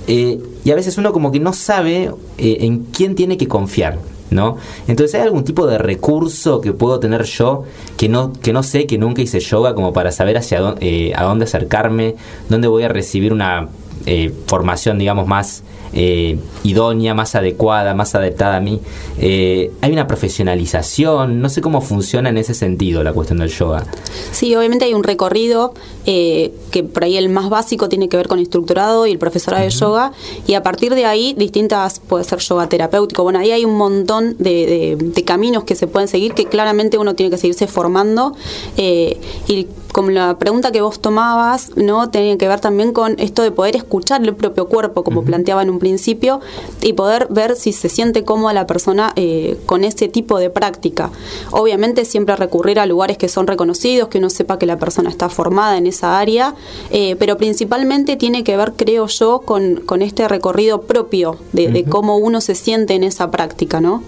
Eh, 0.07 0.39
y 0.63 0.71
a 0.71 0.75
veces 0.75 0.97
uno 0.97 1.13
como 1.13 1.31
que 1.31 1.39
no 1.39 1.53
sabe 1.53 2.11
en 2.37 2.85
quién 2.85 3.15
tiene 3.15 3.37
que 3.37 3.47
confiar. 3.47 3.99
¿No? 4.31 4.57
Entonces, 4.87 5.15
¿hay 5.15 5.21
algún 5.21 5.43
tipo 5.43 5.67
de 5.67 5.77
recurso 5.77 6.61
que 6.61 6.73
puedo 6.73 6.99
tener 6.99 7.23
yo 7.23 7.63
que 7.97 8.09
no, 8.09 8.33
que 8.33 8.53
no 8.53 8.63
sé, 8.63 8.85
que 8.85 8.97
nunca 8.97 9.21
hice 9.21 9.39
yoga, 9.39 9.73
como 9.73 9.93
para 9.93 10.11
saber 10.11 10.37
hacia 10.37 10.59
dónde, 10.59 11.09
eh, 11.09 11.13
a 11.15 11.23
dónde 11.23 11.45
acercarme, 11.45 12.15
dónde 12.49 12.67
voy 12.67 12.83
a 12.83 12.89
recibir 12.89 13.33
una 13.33 13.69
eh, 14.05 14.33
formación, 14.47 14.99
digamos, 14.99 15.27
más 15.27 15.63
eh, 15.93 16.37
idónea, 16.63 17.13
más 17.13 17.35
adecuada, 17.35 17.93
más 17.93 18.15
adaptada 18.15 18.57
a 18.57 18.59
mí. 18.59 18.81
Eh, 19.19 19.71
hay 19.81 19.91
una 19.91 20.07
profesionalización, 20.07 21.41
no 21.41 21.49
sé 21.49 21.61
cómo 21.61 21.81
funciona 21.81 22.29
en 22.29 22.37
ese 22.37 22.53
sentido 22.53 23.03
la 23.03 23.13
cuestión 23.13 23.39
del 23.39 23.49
yoga. 23.49 23.85
Sí, 24.31 24.55
obviamente 24.55 24.85
hay 24.85 24.93
un 24.93 25.03
recorrido 25.03 25.73
eh, 26.05 26.53
que 26.71 26.83
por 26.83 27.03
ahí 27.03 27.17
el 27.17 27.29
más 27.29 27.49
básico 27.49 27.89
tiene 27.89 28.09
que 28.09 28.17
ver 28.17 28.27
con 28.27 28.39
instructorado 28.39 29.07
y 29.07 29.11
el 29.11 29.19
profesorado 29.19 29.63
de 29.63 29.69
yoga 29.69 30.11
y 30.45 30.53
a 30.53 30.63
partir 30.63 30.93
de 30.93 31.05
ahí 31.05 31.33
distintas, 31.37 31.99
puede 31.99 32.23
ser 32.23 32.39
yoga 32.39 32.67
terapéutico, 32.69 33.23
bueno, 33.23 33.39
ahí 33.39 33.51
hay 33.51 33.65
un 33.65 33.75
montón 33.75 34.35
de, 34.39 34.97
caminos 35.25 35.63
que 35.65 35.75
se 35.75 35.87
pueden 35.87 36.07
seguir 36.07 36.33
que 36.33 36.45
claramente 36.45 36.97
uno 36.97 37.15
tiene 37.15 37.29
que 37.29 37.37
seguirse 37.37 37.67
formando 37.67 38.35
y 38.77 39.67
como 39.97 40.11
la 40.11 40.37
pregunta 40.37 40.71
que 40.71 40.79
vos 40.81 40.99
tomabas, 40.99 41.75
¿no? 41.75 42.11
Tiene 42.11 42.37
que 42.37 42.47
ver 42.47 42.59
también 42.59 42.93
con 42.93 43.15
esto 43.17 43.41
de 43.41 43.49
poder 43.49 43.75
escuchar 43.75 44.21
el 44.21 44.35
propio 44.35 44.67
cuerpo, 44.67 45.03
como 45.03 45.23
planteaba 45.23 45.63
en 45.63 45.71
un 45.71 45.79
principio, 45.79 46.39
y 46.83 46.93
poder 46.93 47.25
ver 47.31 47.55
si 47.55 47.73
se 47.73 47.89
siente 47.89 48.23
cómoda 48.23 48.53
la 48.53 48.67
persona 48.67 49.13
eh, 49.15 49.59
con 49.65 49.83
ese 49.83 50.07
tipo 50.07 50.37
de 50.37 50.51
práctica. 50.51 51.09
Obviamente 51.49 52.05
siempre 52.05 52.35
recurrir 52.35 52.79
a 52.79 52.85
lugares 52.85 53.17
que 53.17 53.27
son 53.27 53.47
reconocidos, 53.47 54.09
que 54.09 54.19
uno 54.19 54.29
sepa 54.29 54.59
que 54.59 54.67
la 54.67 54.77
persona 54.77 55.09
está 55.09 55.29
formada 55.29 55.79
en 55.79 55.87
esa 55.87 56.19
área, 56.19 56.53
eh, 56.91 57.15
pero 57.17 57.37
principalmente 57.37 58.17
tiene 58.17 58.43
que 58.43 58.55
ver, 58.55 58.73
creo 58.73 59.07
yo, 59.07 59.39
con, 59.39 59.77
con 59.77 60.03
este 60.03 60.27
recorrido 60.27 60.83
propio 60.83 61.37
de, 61.53 61.69
de 61.69 61.85
cómo 61.85 62.17
uno 62.17 62.39
se 62.39 62.53
siente 62.53 62.93
en 62.93 63.03
esa 63.03 63.31
práctica, 63.31 63.81
¿no? 63.81 64.03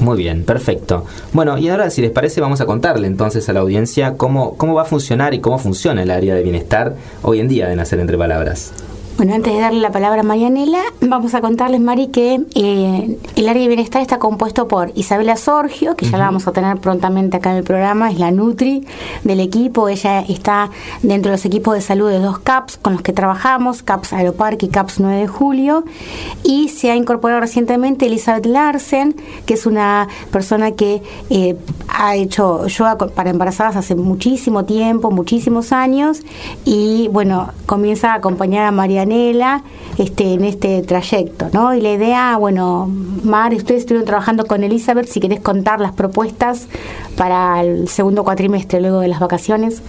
Muy 0.00 0.16
bien, 0.16 0.44
perfecto. 0.44 1.04
Bueno, 1.32 1.58
y 1.58 1.68
ahora 1.68 1.90
si 1.90 2.00
les 2.00 2.10
parece 2.10 2.40
vamos 2.40 2.60
a 2.62 2.66
contarle 2.66 3.06
entonces 3.06 3.48
a 3.48 3.52
la 3.52 3.60
audiencia 3.60 4.16
cómo, 4.16 4.56
cómo 4.56 4.74
va 4.74 4.82
a 4.82 4.86
funcionar 4.86 5.34
y 5.34 5.40
cómo 5.40 5.58
funciona 5.58 6.02
el 6.02 6.10
área 6.10 6.34
de 6.34 6.42
bienestar 6.42 6.96
hoy 7.22 7.40
en 7.40 7.48
día 7.48 7.68
de 7.68 7.76
Nacer 7.76 8.00
Entre 8.00 8.16
Palabras. 8.16 8.72
Bueno, 9.20 9.34
antes 9.34 9.52
de 9.52 9.60
darle 9.60 9.80
la 9.80 9.92
palabra 9.92 10.20
a 10.20 10.24
Marianela, 10.24 10.80
vamos 11.02 11.34
a 11.34 11.42
contarles, 11.42 11.78
Mari, 11.78 12.06
que 12.06 12.40
eh, 12.54 13.18
el 13.36 13.48
área 13.50 13.60
de 13.60 13.68
bienestar 13.68 14.00
está 14.00 14.18
compuesto 14.18 14.66
por 14.66 14.92
Isabela 14.94 15.36
Sorgio, 15.36 15.94
que 15.94 16.06
ya 16.06 16.16
la 16.16 16.24
vamos 16.24 16.48
a 16.48 16.52
tener 16.52 16.78
prontamente 16.78 17.36
acá 17.36 17.50
en 17.50 17.58
el 17.58 17.64
programa, 17.64 18.10
es 18.10 18.18
la 18.18 18.30
Nutri 18.30 18.86
del 19.22 19.40
equipo. 19.40 19.90
Ella 19.90 20.20
está 20.20 20.70
dentro 21.02 21.30
de 21.30 21.36
los 21.36 21.44
equipos 21.44 21.74
de 21.74 21.82
salud 21.82 22.08
de 22.08 22.18
dos 22.18 22.38
CAPS 22.38 22.78
con 22.78 22.94
los 22.94 23.02
que 23.02 23.12
trabajamos, 23.12 23.82
CAPS 23.82 24.14
Aeroparque 24.14 24.64
y 24.64 24.68
CAPS 24.70 25.00
9 25.00 25.18
de 25.18 25.26
julio. 25.26 25.84
Y 26.42 26.70
se 26.70 26.90
ha 26.90 26.96
incorporado 26.96 27.42
recientemente 27.42 28.06
Elizabeth 28.06 28.46
Larsen, 28.46 29.16
que 29.44 29.52
es 29.52 29.66
una 29.66 30.08
persona 30.32 30.70
que 30.70 31.02
eh, 31.28 31.58
ha 31.88 32.16
hecho 32.16 32.66
yoga 32.68 32.96
para 32.96 33.28
embarazadas 33.28 33.76
hace 33.76 33.96
muchísimo 33.96 34.64
tiempo, 34.64 35.10
muchísimos 35.10 35.72
años. 35.72 36.22
Y 36.64 37.08
bueno, 37.08 37.50
comienza 37.66 38.12
a 38.12 38.14
acompañar 38.14 38.64
a 38.64 38.70
Marianela 38.70 39.09
este, 39.12 40.34
en 40.34 40.44
este 40.44 40.82
trayecto, 40.82 41.48
¿no? 41.52 41.74
Y 41.74 41.80
la 41.80 41.92
idea, 41.92 42.36
bueno, 42.36 42.88
Mar, 43.24 43.54
ustedes 43.54 43.80
estuvieron 43.80 44.06
trabajando 44.06 44.46
con 44.46 44.62
Elizabeth, 44.62 45.06
si 45.06 45.20
querés 45.20 45.40
contar 45.40 45.80
las 45.80 45.92
propuestas 45.92 46.68
para 47.20 47.60
el 47.60 47.86
segundo 47.86 48.24
cuatrimestre 48.24 48.80
luego 48.80 49.00
de 49.00 49.08
las 49.08 49.20
vacaciones. 49.20 49.82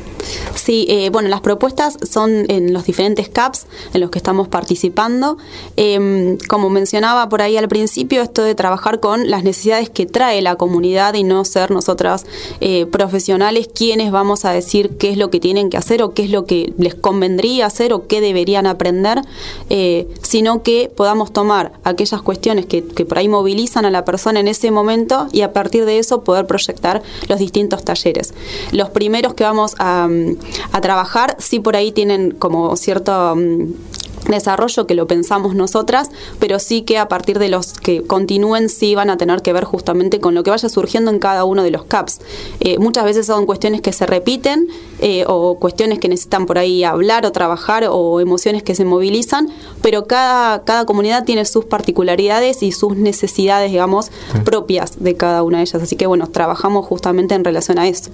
Sí, 0.53 0.85
eh, 0.89 1.09
bueno, 1.11 1.29
las 1.29 1.39
propuestas 1.39 1.97
son 2.03 2.43
en 2.51 2.73
los 2.73 2.83
diferentes 2.83 3.29
CAPS 3.29 3.67
en 3.93 4.01
los 4.01 4.09
que 4.09 4.19
estamos 4.19 4.49
participando. 4.49 5.37
Em, 5.77 6.37
como 6.49 6.69
mencionaba 6.69 7.29
por 7.29 7.41
ahí 7.41 7.55
al 7.55 7.69
principio, 7.69 8.21
esto 8.21 8.43
de 8.43 8.53
trabajar 8.53 8.99
con 8.99 9.29
las 9.29 9.45
necesidades 9.45 9.89
que 9.89 10.05
trae 10.05 10.41
la 10.41 10.57
comunidad 10.57 11.13
y 11.13 11.23
no 11.23 11.45
ser 11.45 11.71
nosotras 11.71 12.25
eh, 12.59 12.85
profesionales 12.85 13.69
quienes 13.73 14.11
vamos 14.11 14.43
a 14.43 14.51
decir 14.51 14.97
qué 14.97 15.11
es 15.11 15.17
lo 15.17 15.29
que 15.29 15.39
tienen 15.39 15.69
que 15.69 15.77
hacer 15.77 16.03
o 16.03 16.13
qué 16.13 16.25
es 16.25 16.31
lo 16.31 16.43
que 16.43 16.73
les 16.77 16.95
convendría 16.95 17.65
hacer 17.65 17.93
o 17.93 18.07
qué 18.07 18.19
deberían 18.19 18.67
aprender 18.67 19.21
eh, 19.69 20.05
sino 20.21 20.63
que 20.63 20.91
podamos 20.95 21.31
tomar 21.31 21.73
aquellas 21.83 22.21
cuestiones 22.21 22.65
que, 22.65 22.81
por 22.81 23.17
ahí 23.17 23.27
movilizan 23.27 23.85
a 23.85 23.91
la 23.91 24.05
persona 24.05 24.39
en 24.39 24.47
ese 24.47 24.71
momento 24.71 25.27
y 25.31 25.41
a 25.41 25.53
partir 25.53 25.85
de 25.85 25.97
eso 25.97 26.23
poder 26.23 26.45
proyectar 26.45 27.01
los 27.27 27.39
distintos 27.39 27.83
talleres. 27.83 28.33
Los 28.71 28.89
primeros 28.89 29.33
que 29.33 29.43
vamos 29.43 29.75
a, 29.79 30.07
a 30.71 30.81
trabajar 30.81 31.35
sí 31.39 31.59
por 31.59 31.75
ahí 31.75 31.91
tienen 31.91 32.31
como 32.31 32.75
cierto 32.75 33.35
mm, 33.35 33.73
desarrollo 34.27 34.87
que 34.87 34.95
lo 34.95 35.07
pensamos 35.07 35.55
nosotras, 35.55 36.09
pero 36.39 36.59
sí 36.59 36.81
que 36.83 36.97
a 36.97 37.07
partir 37.07 37.39
de 37.39 37.49
los 37.49 37.73
que 37.73 38.03
continúen 38.03 38.69
sí 38.69 38.95
van 38.95 39.09
a 39.09 39.17
tener 39.17 39.41
que 39.41 39.53
ver 39.53 39.63
justamente 39.63 40.19
con 40.19 40.35
lo 40.35 40.43
que 40.43 40.51
vaya 40.51 40.69
surgiendo 40.69 41.11
en 41.11 41.19
cada 41.19 41.43
uno 41.43 41.63
de 41.63 41.71
los 41.71 41.85
CAPS. 41.85 42.19
Eh, 42.59 42.77
muchas 42.79 43.05
veces 43.05 43.25
son 43.25 43.45
cuestiones 43.45 43.81
que 43.81 43.93
se 43.93 44.05
repiten 44.05 44.67
eh, 44.99 45.25
o 45.27 45.57
cuestiones 45.59 45.99
que 45.99 46.09
necesitan 46.09 46.45
por 46.45 46.57
ahí 46.57 46.83
hablar 46.83 47.25
o 47.25 47.31
trabajar 47.31 47.85
o 47.89 48.19
emociones 48.19 48.63
que 48.63 48.75
se 48.75 48.85
movilizan, 48.85 49.49
pero 49.81 50.05
cada, 50.05 50.63
cada 50.63 50.85
comunidad 50.85 51.23
tiene 51.23 51.45
sus 51.45 51.65
particularidades 51.65 52.63
y 52.63 52.71
sus 52.71 52.95
necesidades, 52.95 53.71
digamos, 53.71 54.11
propias 54.45 55.03
de 55.03 55.15
cada 55.15 55.43
una 55.43 55.57
de 55.57 55.63
ellas. 55.63 55.81
Así 55.81 55.95
que 55.95 56.07
bueno, 56.07 56.27
trabajamos 56.27 56.85
justamente 56.85 57.35
en 57.35 57.43
relación 57.43 57.79
a 57.79 57.87
eso. 57.87 58.11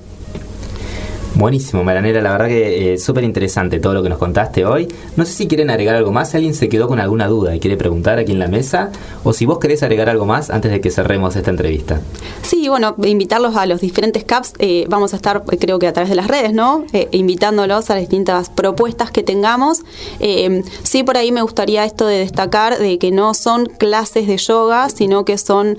Buenísimo, 1.38 1.84
Maranela, 1.84 2.20
la 2.20 2.32
verdad 2.32 2.48
que 2.48 2.94
eh, 2.94 2.98
súper 2.98 3.24
interesante 3.24 3.80
todo 3.80 3.94
lo 3.94 4.02
que 4.02 4.10
nos 4.10 4.18
contaste 4.18 4.66
hoy. 4.66 4.88
No 5.18 5.24
sé 5.24 5.34
si 5.34 5.48
quieren 5.48 5.70
agregar 5.70 5.96
algo 5.96 6.12
más, 6.12 6.32
si 6.32 6.38
alguien 6.38 6.56
se 6.56 6.68
quedó 6.68 6.88
con 6.88 7.00
alguna 7.00 7.28
duda 7.28 7.56
y 7.56 7.60
quiere 7.60 7.78
preguntar 7.78 8.18
aquí 8.18 8.32
en 8.32 8.40
la 8.40 8.48
mesa, 8.48 8.92
o 9.24 9.34
si 9.34 9.46
vos 9.46 9.60
querés 9.60 9.84
agregar 9.84 10.10
algo 10.10 10.26
más 10.26 10.50
antes 10.50 10.72
de 10.72 10.82
que 10.82 10.90
cerremos 10.90 11.36
esta 11.36 11.52
entrevista. 11.52 12.02
Sí, 12.42 12.68
bueno, 12.70 12.96
invitarlos 13.04 13.56
a 13.56 13.68
los 13.68 13.82
diferentes 13.82 14.24
CAPS, 14.24 14.54
eh, 14.58 14.86
vamos 14.90 15.14
a 15.14 15.18
estar 15.18 15.44
eh, 15.52 15.58
creo 15.60 15.78
que 15.78 15.86
a 15.86 15.94
través 15.94 16.10
de 16.10 16.16
las 16.16 16.28
redes, 16.28 16.54
¿no? 16.54 16.86
invitándolos 17.12 17.92
a 17.92 17.94
las 17.94 18.02
distintas 18.02 18.50
propuestas 18.50 19.12
que 19.12 19.22
tengamos. 19.22 19.82
sí, 20.82 21.04
por 21.04 21.18
ahí 21.18 21.32
me 21.32 21.44
gustaría 21.44 21.86
esto 21.86 22.08
de 22.08 22.18
destacar 22.18 22.80
de 22.80 22.98
que 22.98 23.12
no 23.12 23.36
son 23.36 23.68
clases 23.68 24.26
de 24.26 24.38
yoga, 24.38 24.90
sino 24.90 25.24
que 25.24 25.38
son 25.38 25.78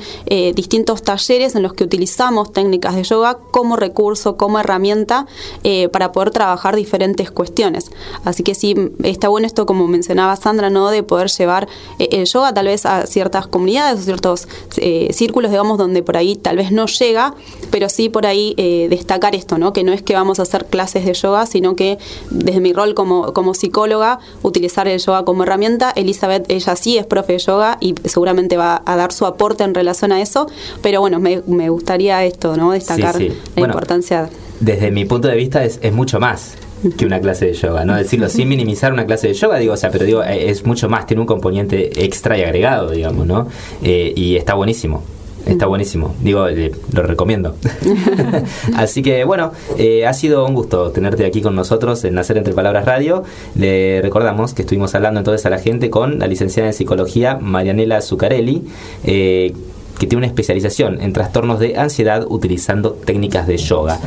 distintos 0.55 1.03
talleres 1.03 1.57
en 1.57 1.65
los 1.65 1.73
que 1.73 1.83
utilizamos 1.83 2.53
técnicas 2.53 2.95
de 2.95 3.03
yoga 3.03 3.39
como 3.51 3.75
recurso, 3.75 4.37
como 4.37 4.61
herramienta 4.61 5.27
eh, 5.65 5.89
para 5.89 6.13
poder 6.13 6.31
trabajar 6.31 6.77
diferentes 6.77 7.31
cuestiones. 7.31 7.91
Así 8.25 8.43
que 8.43 8.55
sí, 8.55 8.75
está 9.03 9.29
bueno 9.29 9.47
esto, 9.47 9.67
como 9.67 9.87
mencionaba 9.87 10.37
Sandra, 10.37 10.71
¿no? 10.71 10.91
de 10.91 11.03
poder 11.03 11.29
llevar 11.29 11.69
eh, 11.99 12.09
el 12.13 12.27
yoga 12.27 12.53
tal 12.55 12.67
vez 12.67 12.87
a 12.87 13.07
ciertas 13.07 13.47
comunidades 13.47 14.01
o 14.01 14.03
ciertos 14.03 14.49
eh, 14.77 15.09
círculos, 15.13 15.51
digamos, 15.51 15.79
donde 15.79 16.03
por 16.03 16.17
ahí 16.17 16.37
tal 16.37 16.57
vez 16.57 16.73
no 16.73 16.87
llega, 16.87 17.35
pero 17.71 17.89
sí 17.89 18.09
por 18.09 18.27
ahí 18.27 18.55
destacar 18.89 19.35
esto, 19.35 19.59
¿no? 19.59 19.73
que 19.73 19.85
no 19.85 19.93
es 19.93 20.03
que 20.03 20.15
vamos 20.15 20.39
a 20.39 20.43
hacer 20.43 20.67
clases 20.67 21.05
de 21.05 21.15
yoga, 21.15 21.47
sino 21.47 21.77
que 21.77 21.99
desde 22.31 22.61
mi 22.61 22.73
rol 22.73 22.95
como, 22.95 23.33
como 23.33 23.55
psicóloga, 23.55 24.19
utilizar 24.43 24.89
el 24.89 24.99
yoga 24.99 25.25
como 25.25 25.43
herramienta. 25.43 25.93
Elizabeth, 25.95 26.51
ella 26.51 26.77
sí 26.77 26.99
es 26.99 27.07
profe 27.07 27.35
de 27.35 27.39
yoga 27.39 27.79
y 27.81 27.95
seguramente 28.05 28.57
va 28.57 28.83
a 28.85 28.97
dar 28.97 29.13
su 29.13 29.27
aporte 29.27 29.65
en 29.65 29.75
relación 29.75 30.13
a 30.13 30.21
eso, 30.21 30.47
pero 30.83 31.01
bueno, 31.01 31.21
me, 31.21 31.69
gustaría 31.69 32.25
esto, 32.25 32.57
¿no? 32.57 32.73
destacar 32.73 33.21
la 33.21 33.63
importancia 33.63 34.31
desde 34.61 34.91
mi 34.91 35.05
punto 35.05 35.29
de 35.29 35.37
vista 35.37 35.65
es, 35.65 35.79
es 35.83 35.93
mucho 35.93 36.21
más 36.21 36.57
que 36.97 37.07
una 37.07 37.21
clase 37.21 37.47
de 37.47 37.53
yoga, 37.55 37.85
¿no? 37.85 37.97
Decirlo 37.97 38.29
sin 38.29 38.49
minimizar 38.49 38.93
una 38.93 39.07
clase 39.07 39.29
de 39.29 39.35
yoga, 39.35 39.59
digo, 39.59 39.75
o 39.75 39.77
sea, 39.77 39.91
pero 39.91 40.05
digo, 40.05 40.23
eh, 40.23 40.51
es 40.51 40.65
mucho 40.65 40.89
más, 40.89 41.07
tiene 41.07 41.21
un 41.21 41.27
componente 41.27 42.05
extra 42.05 42.39
y 42.39 42.43
agregado, 42.43 42.91
digamos, 42.91 43.27
¿no? 43.27 43.49
Eh, 43.83 44.13
y 44.15 44.37
está 44.37 44.55
buenísimo. 44.55 45.03
Está 45.47 45.67
buenísimo, 45.67 46.15
digo, 46.21 46.47
lo 46.93 47.03
recomiendo. 47.05 47.57
Así 48.77 49.03
que 49.03 49.25
bueno, 49.25 49.53
eh, 49.79 50.07
ha 50.07 50.13
sido 50.13 50.45
un 50.45 50.55
gusto 50.55 50.91
tenerte 50.91 51.25
aquí 51.25 51.41
con 51.41 51.55
nosotros 51.55 52.05
en 52.05 52.15
Nacer 52.15 52.37
Entre 52.37 52.53
Palabras 52.53 52.85
Radio. 52.85 53.23
Le 53.55 54.03
recordamos 54.03 54.53
que 54.53 54.63
estuvimos 54.63 54.95
hablando 54.95 55.21
entonces 55.21 55.47
a 55.47 55.51
la 55.51 55.59
gente 55.59 55.89
con 55.89 56.19
la 56.19 56.27
licenciada 56.27 56.69
en 56.69 56.75
psicología 56.75 57.39
Marianela 57.41 58.03
Zuccarelli, 58.03 58.65
que 59.05 59.55
tiene 60.01 60.17
una 60.17 60.27
especialización 60.27 61.01
en 61.01 61.15
trastornos 61.15 61.61
de 61.61 61.79
ansiedad 61.79 62.27
utilizando 62.29 62.93
técnicas 62.93 63.47
de 63.47 63.57
yoga 63.57 63.99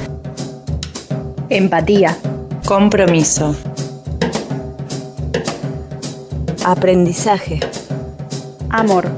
empatía, 1.51 2.17
compromiso, 2.65 3.53
aprendizaje, 6.63 7.59
amor. 8.69 9.09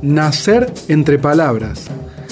Nacer 0.00 0.72
entre 0.88 1.18
palabras. 1.18 1.82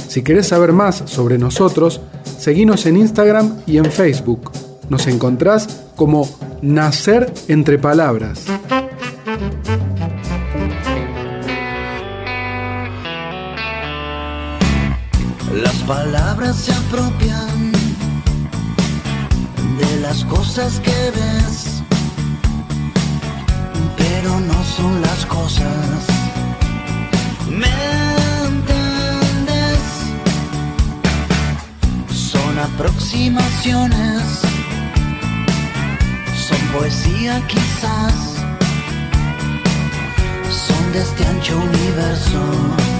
Si 0.08 0.22
querés 0.22 0.48
saber 0.48 0.72
más 0.72 1.02
sobre 1.06 1.36
nosotros, 1.36 2.00
seguinos 2.38 2.86
en 2.86 2.96
Instagram 2.96 3.58
y 3.66 3.76
en 3.76 3.92
Facebook. 3.92 4.50
Nos 4.88 5.06
encontrás 5.06 5.82
como 5.94 6.26
Nacer 6.62 7.30
entre 7.48 7.78
palabras. 7.78 8.44
Las 15.52 15.74
palabras 15.82 16.56
se 16.56 16.72
apropian 16.72 17.51
las 20.02 20.24
cosas 20.24 20.80
que 20.80 20.90
ves, 20.90 21.82
pero 23.96 24.40
no 24.40 24.64
son 24.76 25.00
las 25.00 25.24
cosas. 25.26 26.06
¿Me 27.48 27.72
entiendes? 28.46 29.82
Son 32.12 32.58
aproximaciones, 32.58 34.22
son 36.46 36.60
poesía 36.76 37.40
quizás, 37.46 38.14
son 40.66 40.92
de 40.92 41.00
este 41.00 41.24
ancho 41.26 41.56
universo. 41.58 42.91